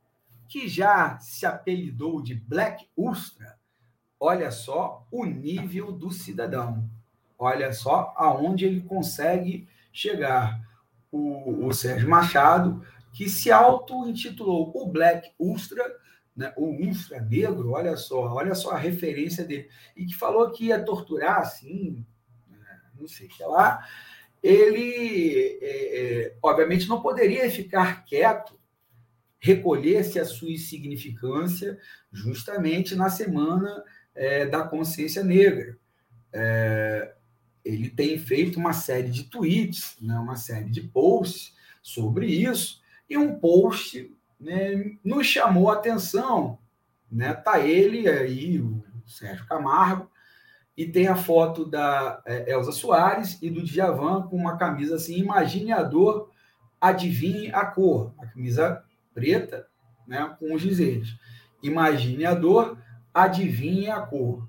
[0.50, 3.58] que já se apelidou de Black Ustra,
[4.20, 6.90] olha só o nível do cidadão.
[7.38, 10.66] Olha só aonde ele consegue chegar.
[11.12, 15.84] O, o Sérgio Machado, que se auto-intitulou o Black Ustra,
[16.38, 20.66] né, o ultra negro, olha só, olha só a referência dele, e que falou que
[20.66, 22.06] ia torturar, assim,
[22.48, 23.84] né, não sei o que lá,
[24.44, 28.56] ele, é, é, obviamente, não poderia ficar quieto,
[29.40, 31.80] recolher-se a sua insignificância
[32.12, 35.78] justamente na semana é, da consciência negra.
[36.32, 37.16] É,
[37.66, 43.18] ele tem feito uma série de tweets, né, uma série de posts sobre isso, e
[43.18, 46.60] um post né, nos chamou a atenção.
[47.12, 47.34] Né?
[47.34, 50.10] Tá ele aí, o Sérgio Camargo,
[50.76, 55.18] e tem a foto da é, Elza Soares e do Djavan com uma camisa assim,
[55.18, 56.30] imagine a dor,
[56.80, 58.14] adivinhe a cor.
[58.20, 59.68] A camisa preta,
[60.08, 61.16] né, com os dizeres.
[61.64, 62.78] Imagine a dor,
[63.12, 64.48] adivinhe a cor.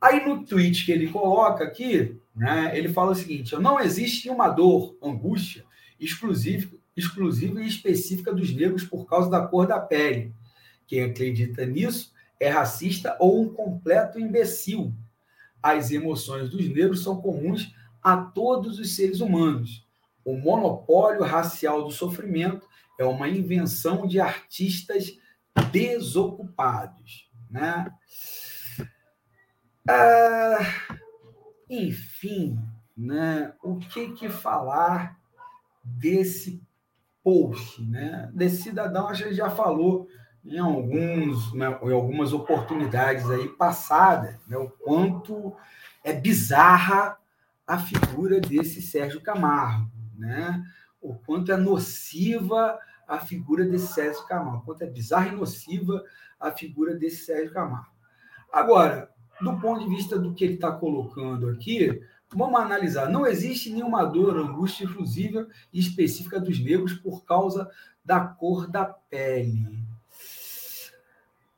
[0.00, 4.48] Aí no tweet que ele coloca aqui, né, ele fala o seguinte: não existe uma
[4.48, 5.64] dor, angústia
[5.98, 10.32] exclusiva, exclusiva e específica dos negros por causa da cor da pele.
[10.86, 14.92] Quem acredita nisso é racista ou um completo imbecil.
[15.62, 19.84] As emoções dos negros são comuns a todos os seres humanos.
[20.24, 22.66] O monopólio racial do sofrimento
[22.98, 25.18] é uma invenção de artistas
[25.70, 27.30] desocupados.
[27.50, 27.92] Né?
[29.88, 30.58] Ah,
[31.68, 32.58] enfim,
[32.96, 33.52] né?
[33.62, 35.18] o que, que falar
[35.84, 36.60] desse
[37.26, 38.30] post, né?
[38.32, 40.06] Desse cidadão, a gente já falou
[40.44, 45.52] em alguns, né, em algumas oportunidades aí passadas, né, o quanto
[46.04, 47.18] é bizarra
[47.66, 50.64] a figura desse Sérgio Camargo, né?
[51.02, 56.04] O quanto é nociva a figura desse Sérgio Camargo, o quanto é bizarra e nociva
[56.38, 57.90] a figura desse Sérgio Camargo.
[58.52, 59.10] Agora,
[59.40, 62.00] do ponto de vista do que ele está colocando aqui,
[62.34, 63.08] Vamos analisar.
[63.08, 67.70] Não existe nenhuma dor, angústia exclusiva e específica dos negros por causa
[68.04, 69.78] da cor da pele.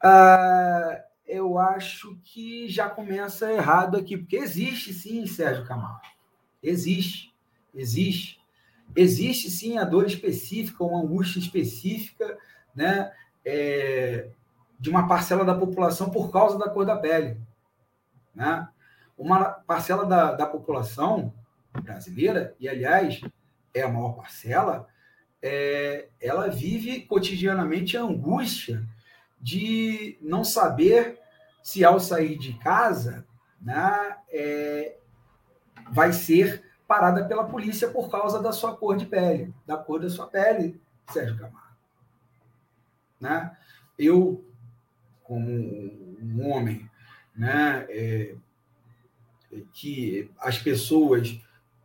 [0.01, 6.01] Ah, eu acho que já começa errado aqui, porque existe sim, Sérgio Camargo.
[6.63, 7.35] Existe.
[7.75, 8.39] Existe.
[8.97, 12.39] Existe sim a dor específica, uma angústia específica,
[12.75, 13.13] né?
[13.45, 14.31] É,
[14.79, 17.41] de uma parcela da população por causa da cor da pele.
[18.35, 18.69] Né?
[19.19, 21.35] Uma parcela da, da população
[21.83, 23.21] brasileira, e aliás,
[23.75, 24.87] é a maior parcela,
[25.43, 28.83] é, ela vive cotidianamente a angústia
[29.41, 31.19] de não saber
[31.63, 33.27] se ao sair de casa
[33.61, 34.97] né, é,
[35.91, 40.09] vai ser parada pela polícia por causa da sua cor de pele, da cor da
[40.09, 40.81] sua pele,
[41.13, 41.77] Sérgio Camargo.
[43.21, 43.57] Né?
[43.99, 44.45] Eu,
[45.23, 46.89] como um homem
[47.37, 48.35] né, é,
[49.73, 51.41] que as pessoas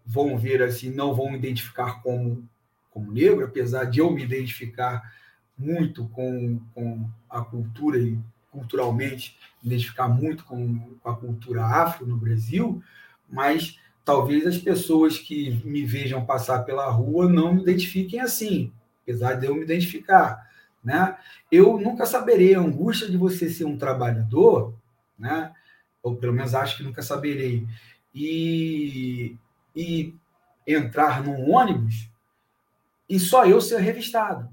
[0.05, 2.47] vão ver assim, não vão identificar como,
[2.91, 5.13] como negro, apesar de eu me identificar
[5.57, 8.17] muito com, com a cultura e
[8.51, 12.83] culturalmente identificar muito com, com a cultura afro no Brasil,
[13.29, 18.71] mas talvez as pessoas que me vejam passar pela rua não me identifiquem assim,
[19.01, 20.51] apesar de eu me identificar.
[20.83, 21.17] Né?
[21.51, 24.73] Eu nunca saberei a angústia de você ser um trabalhador,
[25.17, 25.53] né?
[26.03, 27.65] Ou pelo menos acho que nunca saberei,
[28.13, 29.37] e,
[29.75, 30.13] e
[30.67, 32.11] entrar num ônibus
[33.09, 34.51] e só eu ser revistado.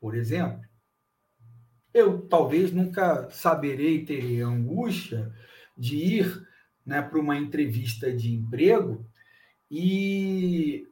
[0.00, 0.60] Por exemplo,
[1.94, 5.32] eu talvez nunca saberei, terei a angústia
[5.76, 6.48] de ir
[6.84, 9.06] né, para uma entrevista de emprego
[9.70, 10.88] e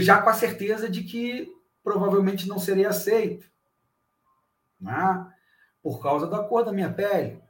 [0.00, 3.50] já com a certeza de que provavelmente não serei aceito,
[4.80, 5.32] né,
[5.82, 7.42] por causa da cor da minha pele,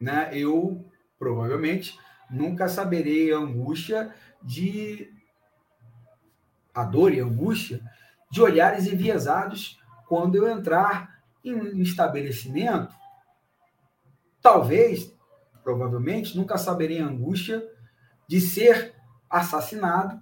[0.00, 0.84] né, eu
[1.18, 1.98] provavelmente
[2.30, 5.10] nunca saberei a angústia de
[6.74, 7.80] a dor e a angústia
[8.30, 12.94] de olhares enviesados quando eu entrar em um estabelecimento.
[14.42, 15.12] Talvez,
[15.64, 17.66] provavelmente, nunca saberei a angústia
[18.28, 18.94] de ser
[19.28, 20.20] assassinado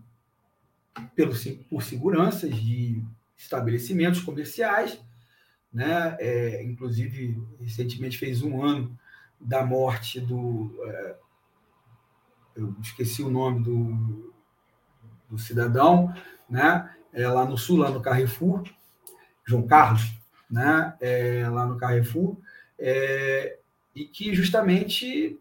[1.14, 1.34] pelo,
[1.68, 3.02] por seguranças de
[3.37, 4.98] estabelecimentos comerciais,
[5.72, 6.16] né?
[6.20, 8.96] É, inclusive, recentemente fez um ano
[9.45, 10.75] da morte do.
[10.87, 11.17] É,
[12.57, 14.35] eu esqueci o nome do,
[15.29, 16.13] do cidadão,
[16.49, 16.90] né?
[17.13, 18.65] É, lá no sul, lá no Carrefour,
[19.45, 20.13] João Carlos,
[20.51, 20.97] né?
[21.01, 22.38] É, lá no Carrefour,
[22.79, 23.59] é,
[23.95, 25.38] e que justamente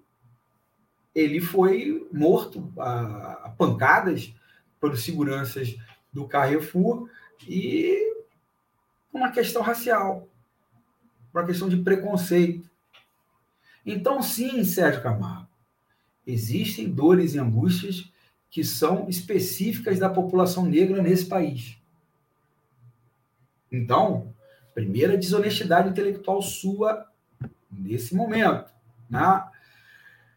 [1.15, 4.33] ele foi morto a, a pancadas
[4.79, 5.75] pelos seguranças
[6.11, 7.09] do Carrefour
[7.47, 8.13] e
[9.11, 10.27] uma questão racial,
[11.33, 12.69] uma questão de preconceito.
[13.85, 15.49] Então, sim, Sérgio Camargo,
[16.25, 18.11] existem dores e angústias
[18.49, 21.77] que são específicas da população negra nesse país.
[23.71, 24.33] Então,
[24.73, 27.05] Primeira desonestidade intelectual sua
[27.71, 28.73] nesse momento.
[29.09, 29.43] Né?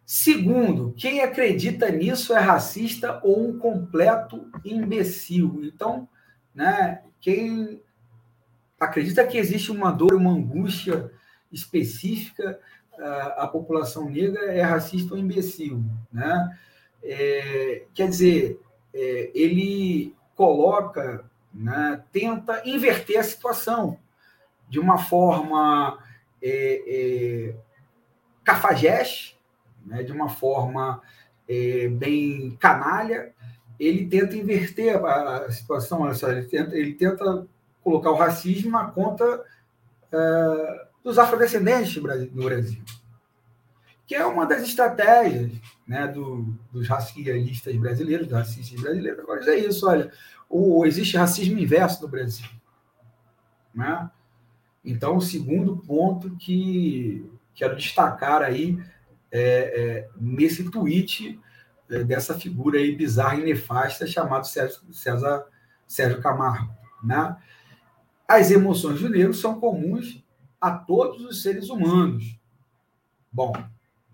[0.05, 5.63] Segundo, quem acredita nisso é racista ou um completo imbecil.
[5.65, 6.09] Então,
[6.55, 7.83] né, quem
[8.79, 11.11] acredita que existe uma dor, uma angústia
[11.51, 12.61] específica
[13.37, 15.83] à população negra é racista ou imbecil.
[16.13, 16.59] Né?
[17.03, 18.61] É, quer dizer,
[18.95, 23.99] é, ele coloca, né, tenta inverter a situação
[24.69, 25.99] de uma forma
[26.43, 27.55] é, é,
[28.45, 29.39] cafajeste,
[29.85, 31.01] né, de uma forma
[31.49, 33.33] é, bem canalha,
[33.79, 37.47] ele tenta inverter a, a situação, ele tenta, ele tenta
[37.83, 39.45] colocar o racismo na conta
[40.13, 41.95] é, dos afrodescendentes
[42.35, 42.83] no Brasil,
[44.05, 45.53] que é uma das estratégias
[45.87, 49.21] né, do, dos racialistas brasileiros, dos racistas brasileiros.
[49.21, 50.11] Agora, é isso, olha,
[50.51, 52.49] o, existe racismo inverso no Brasil.
[53.73, 54.11] Né?
[54.85, 58.77] Então, o segundo ponto que quero destacar aí
[59.31, 61.41] é, é, nesse tweet
[61.89, 65.47] é, dessa figura aí bizarra e nefasta chamado César, César
[65.87, 66.75] Sérgio Camargo.
[67.01, 67.37] Né?
[68.27, 70.26] As emoções do negro são comuns
[70.67, 72.37] a todos os seres humanos.
[73.31, 73.53] Bom,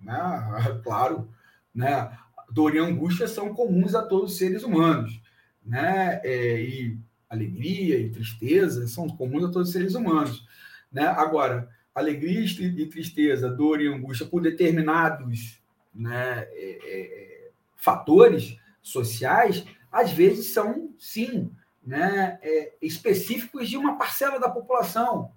[0.03, 0.21] né?
[0.85, 1.31] claro,
[1.75, 2.17] né?
[2.51, 5.19] dor e angústia são comuns a todos os seres humanos.
[5.65, 6.21] Né?
[6.23, 6.99] É, e
[7.31, 10.47] alegria e tristeza são comuns a todos os seres humanos.
[10.93, 11.07] Né?
[11.07, 15.59] Agora, alegria e tristeza, dor e angústia por determinados
[15.95, 21.51] né, é, é, fatores sociais, às vezes são, sim,
[21.85, 25.33] né, é, específicos de uma parcela da população.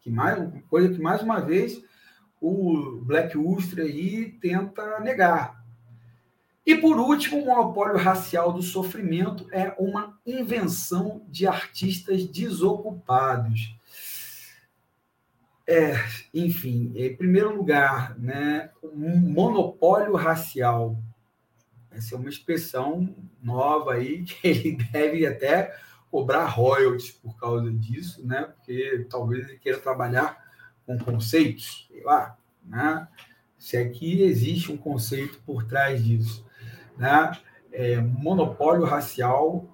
[0.00, 0.38] Que mais,
[0.68, 1.82] coisa que, mais uma vez,
[2.40, 5.64] o Black Ustra aí tenta negar.
[6.68, 13.74] E, por último, o monopólio racial do sofrimento é uma invenção de artistas desocupados.
[15.66, 15.94] É,
[16.32, 20.98] enfim, em primeiro lugar, né, um monopólio racial.
[21.90, 25.74] Essa é uma expressão nova aí, que ele deve até
[26.10, 28.42] cobrar royalties por causa disso, né?
[28.42, 30.42] Porque talvez ele queira trabalhar
[30.86, 33.06] com conceitos, sei lá, né?
[33.58, 36.46] Se aqui existe um conceito por trás disso,
[36.96, 37.32] né?
[37.70, 39.66] É, monopólio racial,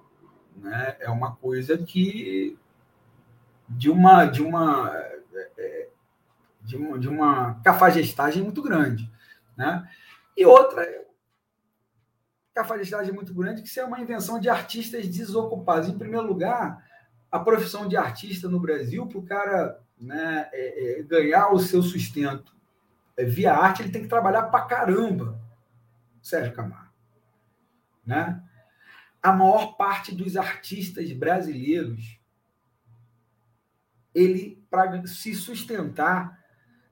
[0.57, 0.97] né?
[0.99, 2.57] É uma coisa que
[3.67, 4.91] de uma de uma
[5.57, 5.87] é,
[6.61, 9.09] de uma, de uma cafajestagem muito grande,
[9.55, 9.87] né?
[10.35, 11.04] E outra
[12.55, 15.89] cafajestagem muito grande que isso é uma invenção de artistas desocupados.
[15.89, 16.83] Em primeiro lugar,
[17.29, 21.83] a profissão de artista no Brasil, para o cara né, é, é, ganhar o seu
[21.83, 22.55] sustento
[23.17, 25.37] é, via arte, ele tem que trabalhar para caramba,
[26.21, 26.93] Sérgio Camargo.
[28.05, 28.41] Né?
[29.21, 32.17] A maior parte dos artistas brasileiros,
[34.13, 36.41] ele, para se sustentar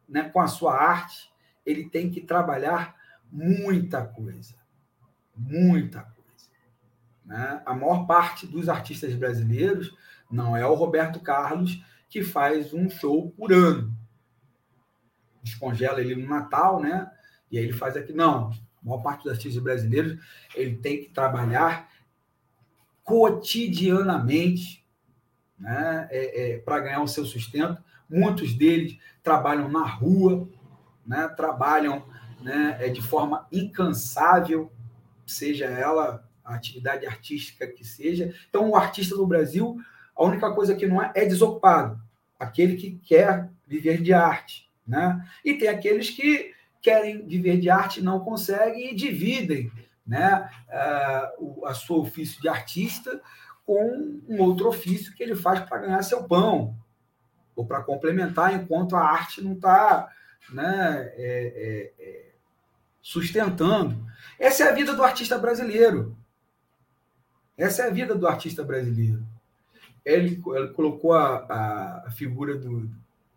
[0.10, 1.32] né, com a sua arte,
[1.66, 2.96] ele tem que trabalhar
[3.32, 4.63] muita coisa.
[5.36, 6.14] Muita coisa.
[7.26, 7.62] Né?
[7.66, 9.96] A maior parte dos artistas brasileiros
[10.30, 13.96] não é o Roberto Carlos que faz um show por ano.
[15.42, 17.12] Descongela ele no Natal, né?
[17.52, 18.14] E aí ele faz aqui.
[18.14, 20.20] Não, a maior parte dos artistas brasileiros
[20.56, 21.90] ele tem que trabalhar
[23.04, 24.84] cotidianamente
[25.64, 26.08] né?
[26.12, 27.82] É, é, para ganhar o seu sustento.
[28.10, 30.48] Muitos deles trabalham na rua,
[31.06, 31.28] né?
[31.30, 32.04] trabalham
[32.42, 32.78] né?
[32.80, 34.72] É, de forma incansável,
[35.26, 38.34] seja ela a atividade artística que seja.
[38.50, 39.78] Então, o artista no Brasil,
[40.16, 42.02] a única coisa que não é é desocupado
[42.38, 44.70] aquele que quer viver de arte.
[44.86, 45.26] Né?
[45.44, 49.72] E tem aqueles que querem viver de arte não conseguem e dividem
[50.06, 53.22] né, uh, a seu ofício de artista
[53.66, 56.76] com um outro ofício que ele faz para ganhar seu pão,
[57.56, 60.10] ou para complementar enquanto a arte não está
[60.52, 62.33] né, é, é, é,
[63.04, 64.04] sustentando.
[64.40, 66.18] Essa é a vida do artista brasileiro.
[67.56, 69.24] Essa é a vida do artista brasileiro
[70.06, 72.90] ele, ele colocou a, a, figura do,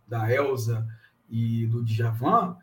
[0.06, 0.86] da Elsa
[1.28, 2.56] e do Djavan,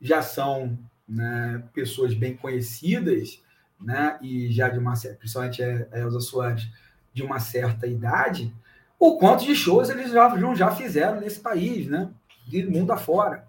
[0.00, 0.78] já são
[1.08, 3.42] né, pessoas bem conhecidas,
[3.80, 6.68] né, e já de uma certa, principalmente a Elsa Soares,
[7.12, 8.54] de uma certa idade,
[8.98, 12.10] o quanto de shows eles já, já fizeram nesse país, né,
[12.46, 13.46] de mundo afora.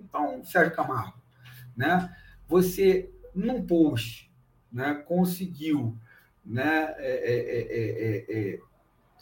[0.00, 1.14] Então, Sérgio Camargo,
[1.76, 2.14] né,
[2.48, 4.32] você, num post,
[4.72, 5.96] né, conseguiu
[6.44, 8.60] né, é, é, é,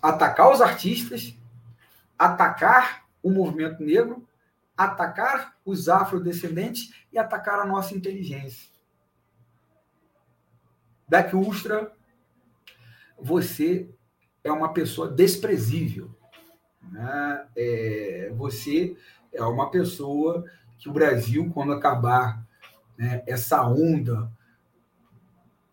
[0.03, 1.37] atacar os artistas,
[2.19, 4.27] atacar o movimento negro,
[4.77, 8.69] atacar os afrodescendentes e atacar a nossa inteligência.
[11.09, 11.93] Beck Ustra,
[13.19, 13.89] você
[14.43, 16.15] é uma pessoa desprezível.
[16.83, 17.47] Né?
[17.57, 18.97] É, você
[19.33, 20.45] é uma pessoa
[20.79, 22.44] que o Brasil, quando acabar
[22.97, 24.31] né, essa onda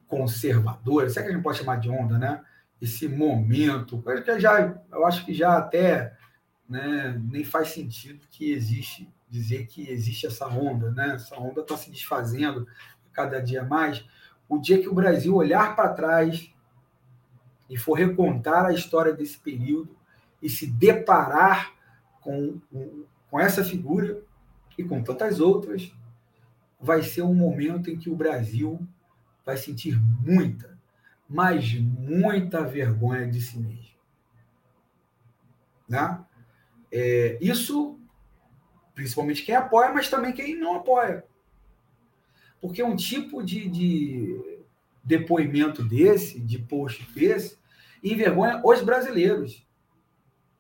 [0.07, 2.43] conservadora, será que a gente pode chamar de onda, né?
[2.81, 6.17] Esse momento, eu, já, eu acho que já até
[6.67, 11.15] né, nem faz sentido que existe dizer que existe essa onda, né?
[11.15, 12.67] Essa onda está se desfazendo
[13.13, 14.05] cada dia mais.
[14.49, 16.53] O dia que o Brasil olhar para trás
[17.69, 19.95] e for recontar a história desse período
[20.41, 21.73] e se deparar
[22.19, 22.59] com,
[23.29, 24.21] com essa figura
[24.77, 25.93] e com tantas outras,
[26.81, 28.85] vai ser um momento em que o Brasil
[29.45, 30.77] vai sentir muita,
[31.29, 33.91] mas muita vergonha de si mesmo.
[35.87, 36.19] Né?
[36.91, 37.99] É, isso,
[38.95, 41.23] principalmente quem apoia, mas também quem não apoia.
[42.59, 44.61] Porque um tipo de, de
[45.03, 47.59] depoimento desse, de post desse,
[48.03, 49.65] envergonha os brasileiros.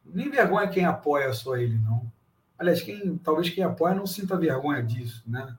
[0.05, 2.11] Não envergonha quem apoia só ele, não.
[2.57, 5.57] Aliás, quem, talvez quem apoia não sinta vergonha disso, né?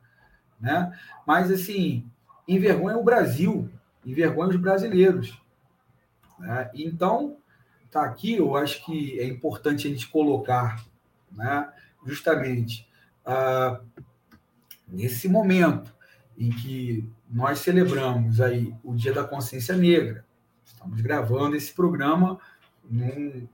[0.62, 0.96] Né?
[1.26, 2.08] Mas, assim,
[2.46, 3.68] envergonha o Brasil,
[4.06, 5.42] envergonha os brasileiros.
[6.38, 6.70] Né?
[6.72, 7.36] Então,
[7.90, 10.82] tá aqui, eu acho que é importante a gente colocar,
[11.32, 11.68] né?
[12.06, 12.88] justamente,
[13.26, 13.84] uh,
[14.86, 15.92] nesse momento
[16.38, 20.24] em que nós celebramos aí o Dia da Consciência Negra,
[20.64, 22.38] estamos gravando esse programa
[22.88, 23.48] no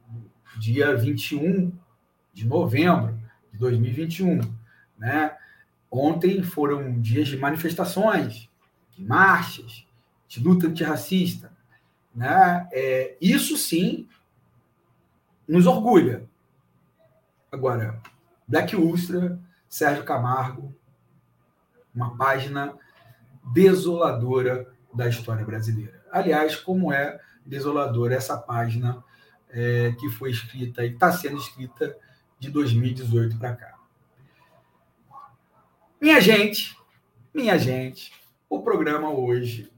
[0.59, 1.73] dia 21
[2.33, 3.19] de novembro
[3.53, 4.41] de 2021,
[4.97, 5.38] né?
[5.91, 8.49] Ontem foram dias de manifestações,
[8.91, 9.87] de marchas,
[10.27, 11.53] de luta antirracista.
[12.15, 12.69] Né?
[12.73, 14.09] É, isso sim
[15.47, 16.29] nos orgulha.
[17.51, 18.01] Agora,
[18.47, 20.75] Black Ustra, Sérgio Camargo,
[21.95, 22.75] uma página
[23.53, 26.03] desoladora da história brasileira.
[26.11, 29.03] Aliás, como é desoladora essa página
[29.49, 31.97] é, que foi escrita e está sendo escrita
[32.39, 33.78] de 2018 para cá.
[36.01, 36.79] Minha gente,
[37.35, 38.13] minha gente,
[38.49, 39.69] o programa hoje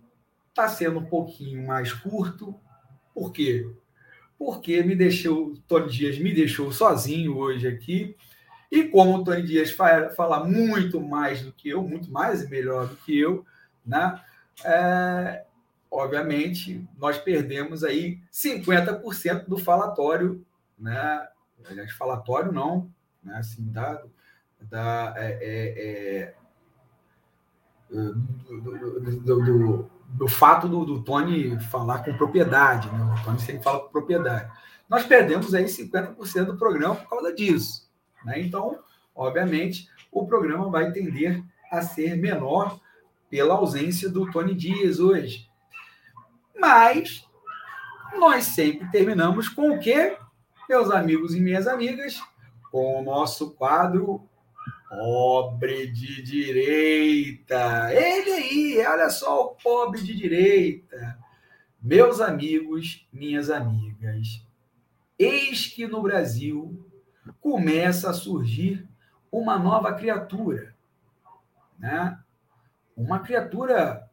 [0.50, 2.54] está sendo um pouquinho mais curto.
[3.14, 3.66] Por quê?
[4.38, 8.14] Porque me deixou, Tony Dias me deixou sozinho hoje aqui.
[8.70, 12.86] E como o Tony Dias fala muito mais do que eu, muito mais e melhor
[12.86, 13.46] do que eu,
[13.84, 14.20] né?
[14.62, 15.46] É,
[15.90, 20.44] obviamente, nós perdemos aí 50% do falatório,
[20.78, 21.26] né?
[21.64, 22.92] Aliás, falatório não,
[23.24, 23.36] né?
[23.38, 24.12] Assim, dado
[24.68, 26.34] da, é, é, é
[27.90, 28.14] do,
[28.60, 32.88] do, do, do, fato do, Tony falar com propriedade.
[32.90, 33.14] Né?
[33.18, 34.50] O Tony sempre fala com propriedade.
[34.88, 37.88] Nós perdemos aí 50% do programa por causa disso.
[38.24, 38.40] Né?
[38.40, 38.78] Então,
[39.14, 42.80] obviamente, o programa vai tender a ser menor
[43.28, 45.48] pela ausência do Tony Dias hoje.
[46.58, 47.26] Mas
[48.18, 50.16] nós sempre terminamos com o quê,
[50.68, 52.20] meus amigos e minhas amigas?
[52.70, 54.28] Com o nosso quadro
[54.90, 57.94] Pobre de direita.
[57.94, 61.16] Ele aí, olha só o pobre de direita.
[61.80, 64.44] Meus amigos, minhas amigas,
[65.16, 66.84] eis que no Brasil
[67.40, 68.84] começa a surgir
[69.30, 70.74] uma nova criatura,
[71.78, 72.18] né?
[72.96, 74.10] Uma criatura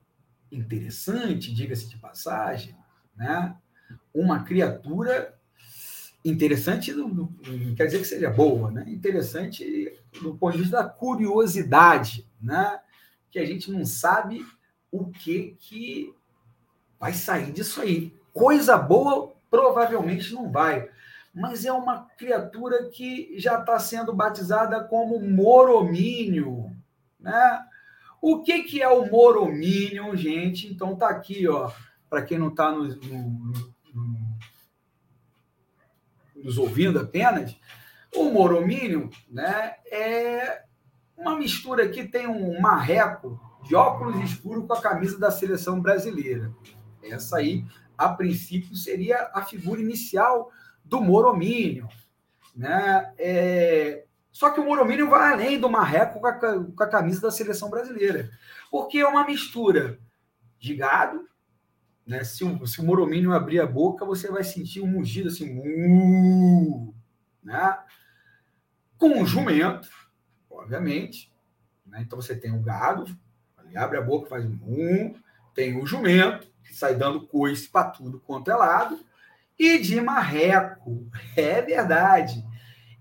[0.51, 2.77] interessante, diga-se de passagem,
[3.15, 3.57] né?
[4.13, 5.35] Uma criatura
[6.23, 7.33] interessante não,
[7.75, 8.85] quer dizer que seja boa, né?
[8.87, 12.79] Interessante do ponto de vista da curiosidade, né?
[13.31, 14.45] Que a gente não sabe
[14.91, 16.13] o que que
[16.99, 18.15] vai sair disso aí.
[18.33, 20.89] Coisa boa provavelmente não vai,
[21.33, 26.71] mas é uma criatura que já está sendo batizada como moromínio,
[27.19, 27.63] né?
[28.21, 30.67] O que que é o moromínio, gente?
[30.67, 31.71] Então tá aqui, ó,
[32.09, 33.29] para quem não está no, no,
[33.93, 34.37] no
[36.43, 37.55] nos ouvindo apenas,
[38.15, 40.63] o moromínio né, é
[41.17, 46.51] uma mistura que tem um marreco de óculos escuros com a camisa da seleção brasileira.
[47.03, 47.65] Essa aí,
[47.97, 50.51] a princípio, seria a figura inicial
[50.83, 51.87] do moromínio.
[52.55, 53.13] Né?
[53.17, 54.05] É...
[54.31, 57.69] Só que o moromínio vai além do marreco com a, com a camisa da seleção
[57.69, 58.29] brasileira,
[58.69, 59.99] porque é uma mistura
[60.59, 61.27] de gado,
[62.05, 62.23] né?
[62.23, 66.93] Se, o, se o moromínio abrir a boca, você vai sentir um mugido assim, uh,
[67.47, 67.79] né?
[68.97, 69.87] com um jumento,
[70.49, 71.31] obviamente.
[71.85, 72.01] Né?
[72.01, 73.05] Então você tem o gado,
[73.65, 75.15] ele abre a boca, faz um,
[75.55, 78.99] tem o jumento, que sai dando coice para tudo quanto é lado,
[79.57, 81.07] e de marreco.
[81.37, 82.43] É verdade.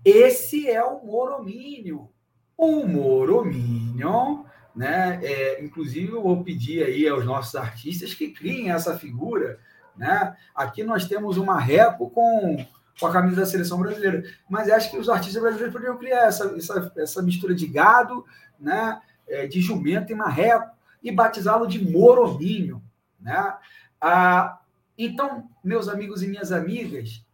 [0.05, 2.09] Esse é o moromínio.
[2.55, 5.19] O moromínio né?
[5.23, 9.59] É, inclusive, eu vou pedir aí aos nossos artistas que criem essa figura
[9.95, 10.37] Né?
[10.53, 12.63] Aqui nós temos uma repo com,
[12.99, 14.23] com a camisa da seleção brasileira.
[14.49, 18.25] Mas acho que os artistas brasileiros poderiam criar essa, essa, essa mistura de gado,
[18.59, 19.01] né?
[19.27, 20.71] É, de jumento e marreco,
[21.03, 22.81] e batizá-lo de Morominho.
[23.19, 23.57] Né?
[23.99, 24.59] Ah,
[24.97, 27.25] então, meus amigos e minhas amigas,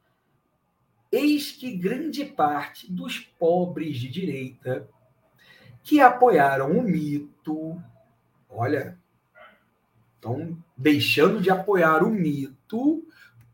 [1.11, 4.89] eis que grande parte dos pobres de direita
[5.83, 7.79] que apoiaram o mito,
[8.49, 8.97] olha,
[10.15, 13.05] estão deixando de apoiar o mito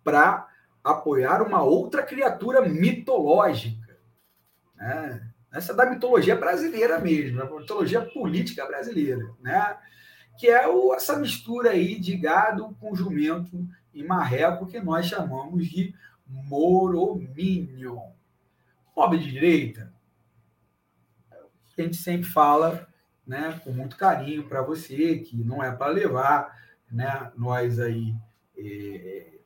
[0.04, 0.48] para
[0.84, 3.98] apoiar uma outra criatura mitológica.
[4.76, 5.30] Né?
[5.52, 9.78] Essa é da mitologia brasileira mesmo, da mitologia política brasileira, né?
[10.38, 15.68] que é o, essa mistura aí de gado com jumento e marreco que nós chamamos
[15.68, 15.94] de
[16.28, 18.12] morominion.
[18.94, 19.92] Pobre de direita,
[21.32, 22.88] a gente sempre fala
[23.26, 26.58] né, com muito carinho para você, que não é para levar
[26.92, 28.14] né, nós aí
[28.58, 29.39] é,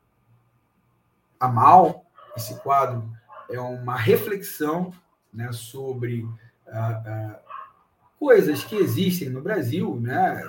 [1.44, 2.06] a mal.
[2.38, 3.12] Esse quadro
[3.50, 4.94] é uma reflexão
[5.34, 6.26] né, sobre
[6.68, 7.40] ah, ah,
[8.18, 10.42] coisas que existem no Brasil, né,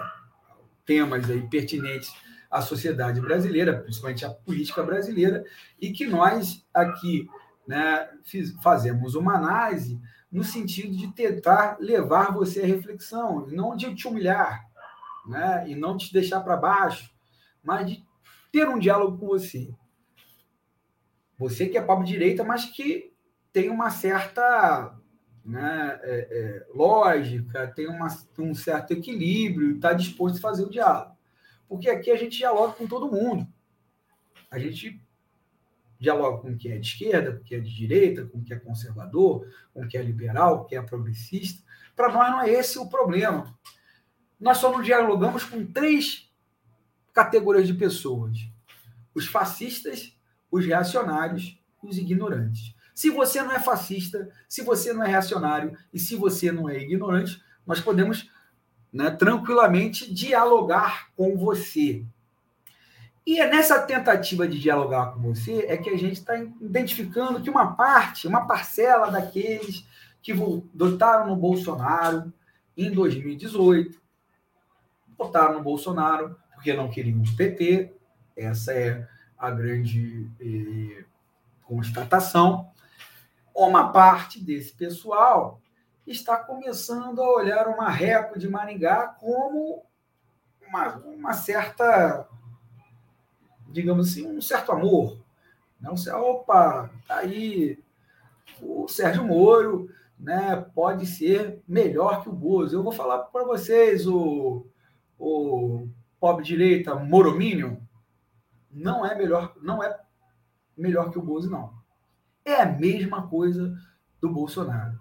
[0.87, 2.15] temas aí pertinentes
[2.49, 5.45] à sociedade brasileira, principalmente à política brasileira,
[5.81, 7.29] e que nós aqui
[7.67, 13.93] né, fiz, fazemos uma análise no sentido de tentar levar você à reflexão, não de
[13.95, 14.65] te humilhar,
[15.27, 15.65] né?
[15.69, 17.11] e não te deixar para baixo,
[17.63, 18.05] mas de
[18.53, 19.75] ter um diálogo com você.
[21.39, 23.13] Você que é papo direita, mas que
[23.53, 24.99] tem uma certa
[25.45, 28.09] né, é, é, lógica, tem uma,
[28.39, 31.17] um certo equilíbrio, está disposto a fazer o diálogo.
[31.69, 33.47] Porque aqui a gente dialoga com todo mundo.
[34.51, 35.03] A gente
[35.99, 39.49] dialoga com quem é de esquerda, com quem é de direita, com quem é conservador,
[39.73, 41.63] com quem é liberal, com quem é progressista.
[41.97, 43.57] Para nós não é esse o problema.
[44.39, 46.31] Nós só não dialogamos com três
[47.13, 48.39] categorias de pessoas:
[49.15, 50.14] os fascistas,
[50.55, 52.77] os reacionários e os ignorantes.
[52.95, 56.79] Se você não é fascista, se você não é reacionário e se você não é
[56.79, 58.31] ignorante, nós podemos
[58.93, 62.05] né, tranquilamente dialogar com você.
[63.27, 67.51] E é nessa tentativa de dialogar com você é que a gente está identificando que
[67.51, 69.85] uma parte, uma parcela daqueles
[70.23, 72.33] que votaram no Bolsonaro
[72.77, 74.01] em 2018,
[75.19, 77.93] votaram no Bolsonaro porque não queriam o PT,
[78.37, 79.09] essa é
[79.47, 81.05] a grande eh,
[81.65, 82.71] constatação.
[83.55, 85.61] Uma parte desse pessoal
[86.07, 89.85] está começando a olhar uma reco de Maringá como
[90.69, 92.29] uma, uma certa
[93.75, 95.19] digamos assim, um certo amor.
[95.81, 97.77] Não sei, opa, tá aí
[98.63, 100.65] o Sérgio Moro, né?
[100.75, 102.77] Pode ser melhor que o Bozo.
[102.77, 104.65] Eu vou falar para vocês o,
[105.19, 105.89] o
[106.21, 107.84] pobre direita Moromínio
[108.75, 109.99] não é melhor, não é
[110.77, 111.73] melhor que o Bozo não.
[112.45, 113.75] É a mesma coisa
[114.21, 114.99] do Bolsonaro.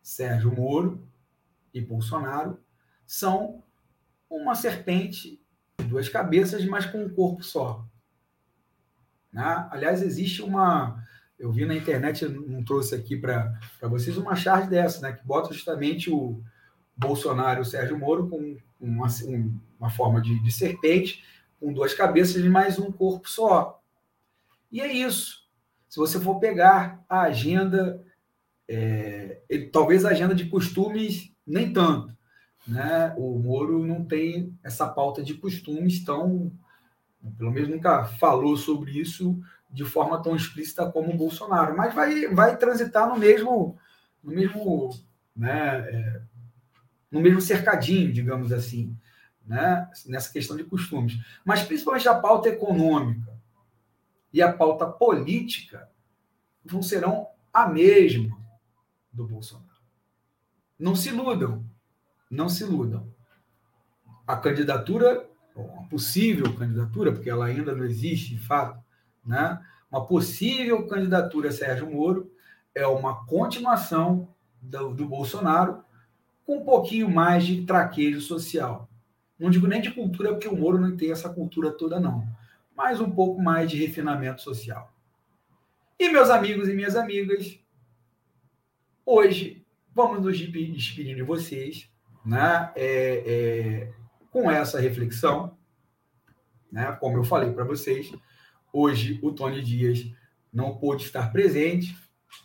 [0.00, 1.06] Sérgio Moro
[1.74, 2.58] e Bolsonaro
[3.06, 3.62] são
[4.30, 5.40] uma serpente
[5.78, 7.86] de duas cabeças, mas com um corpo só.
[9.32, 9.68] Né?
[9.70, 11.02] Aliás, existe uma.
[11.38, 15.12] Eu vi na internet, não trouxe aqui para vocês, uma charge dessa, né?
[15.12, 16.40] que bota justamente o
[16.96, 19.08] Bolsonaro e o Sérgio Moro com uma,
[19.78, 21.24] uma forma de, de serpente,
[21.62, 23.80] com duas cabeças e mais um corpo só.
[24.70, 25.48] E é isso.
[25.88, 28.04] Se você for pegar a agenda,
[28.66, 29.42] é,
[29.72, 32.16] talvez a agenda de costumes, nem tanto.
[32.66, 33.14] Né?
[33.16, 36.52] O Moro não tem essa pauta de costumes tão
[37.38, 39.40] pelo menos nunca falou sobre isso
[39.70, 43.78] de forma tão explícita como o Bolsonaro, mas vai, vai transitar no mesmo,
[44.20, 44.90] no mesmo,
[45.36, 46.22] né, é,
[47.08, 48.96] no mesmo cercadinho, digamos assim,
[49.46, 51.18] né, nessa questão de costumes.
[51.44, 53.32] Mas principalmente a pauta econômica
[54.32, 55.88] e a pauta política
[56.64, 58.40] não serão a mesma
[59.12, 59.68] do Bolsonaro.
[60.78, 61.64] Não se iludam,
[62.30, 63.12] não se iludam.
[64.26, 68.82] A candidatura uma possível candidatura, porque ela ainda não existe, de fato,
[69.24, 69.60] né?
[69.90, 72.32] uma possível candidatura a Sérgio Moro
[72.74, 74.28] é uma continuação
[74.60, 75.84] do, do Bolsonaro
[76.46, 78.88] com um pouquinho mais de traquejo social.
[79.42, 82.24] Não digo nem de cultura, porque o Moro não tem essa cultura toda, não.
[82.76, 84.94] Mas um pouco mais de refinamento social.
[85.98, 87.58] E, meus amigos e minhas amigas,
[89.04, 91.90] hoje vamos nos despedir de vocês.
[92.24, 92.70] Né?
[92.76, 93.92] É, é,
[94.30, 95.58] com essa reflexão,
[96.70, 98.12] né, como eu falei para vocês,
[98.72, 100.08] hoje o Tony Dias
[100.52, 101.96] não pôde estar presente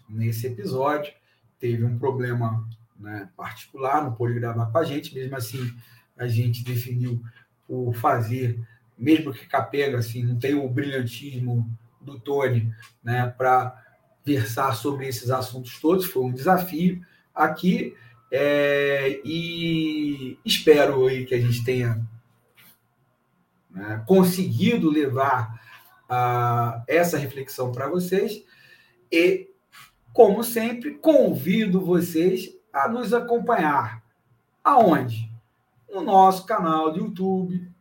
[0.09, 1.13] nesse episódio,
[1.59, 2.67] teve um problema
[2.99, 5.59] né, particular, não pôde gravar com a gente, mesmo assim
[6.17, 7.21] a gente definiu
[7.67, 8.59] por fazer
[8.97, 11.69] mesmo que capenga, assim, não tem o brilhantismo
[12.01, 13.83] do Tony, né, para
[14.25, 17.95] versar sobre esses assuntos todos, foi um desafio aqui,
[18.31, 22.05] é, e espero aí que a gente tenha
[23.69, 25.61] né, conseguido levar
[26.09, 28.43] uh, essa reflexão para vocês,
[29.11, 29.47] e,
[30.11, 34.03] como sempre, convido vocês a nos acompanhar.
[34.63, 35.26] Aonde?
[35.97, 37.71] No nosso canal do YouTube,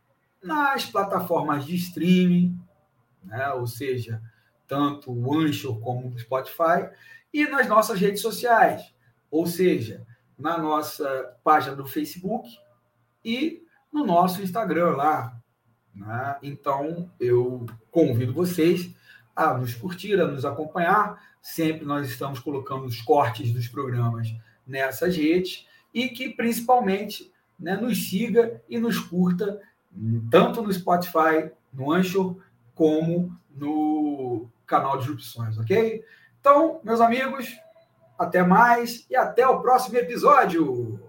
[0.41, 2.59] nas plataformas de streaming,
[3.23, 3.51] né?
[3.51, 4.19] ou seja,
[4.67, 6.89] tanto o Anchor como o Spotify,
[7.31, 8.91] e nas nossas redes sociais,
[9.29, 10.03] ou seja,
[10.35, 12.49] na nossa página do Facebook
[13.23, 13.63] e
[13.93, 15.39] no nosso Instagram lá.
[15.93, 16.37] Né?
[16.41, 18.89] Então, eu convido vocês
[19.35, 21.21] a nos curtir, a nos acompanhar.
[21.39, 24.27] Sempre nós estamos colocando os cortes dos programas
[24.65, 29.59] nessas redes e que principalmente né, nos siga e nos curta
[30.29, 32.37] tanto no Spotify, no Anchor,
[32.75, 36.03] como no canal de Disrupções, ok?
[36.39, 37.57] Então, meus amigos,
[38.17, 41.06] até mais e até o próximo episódio!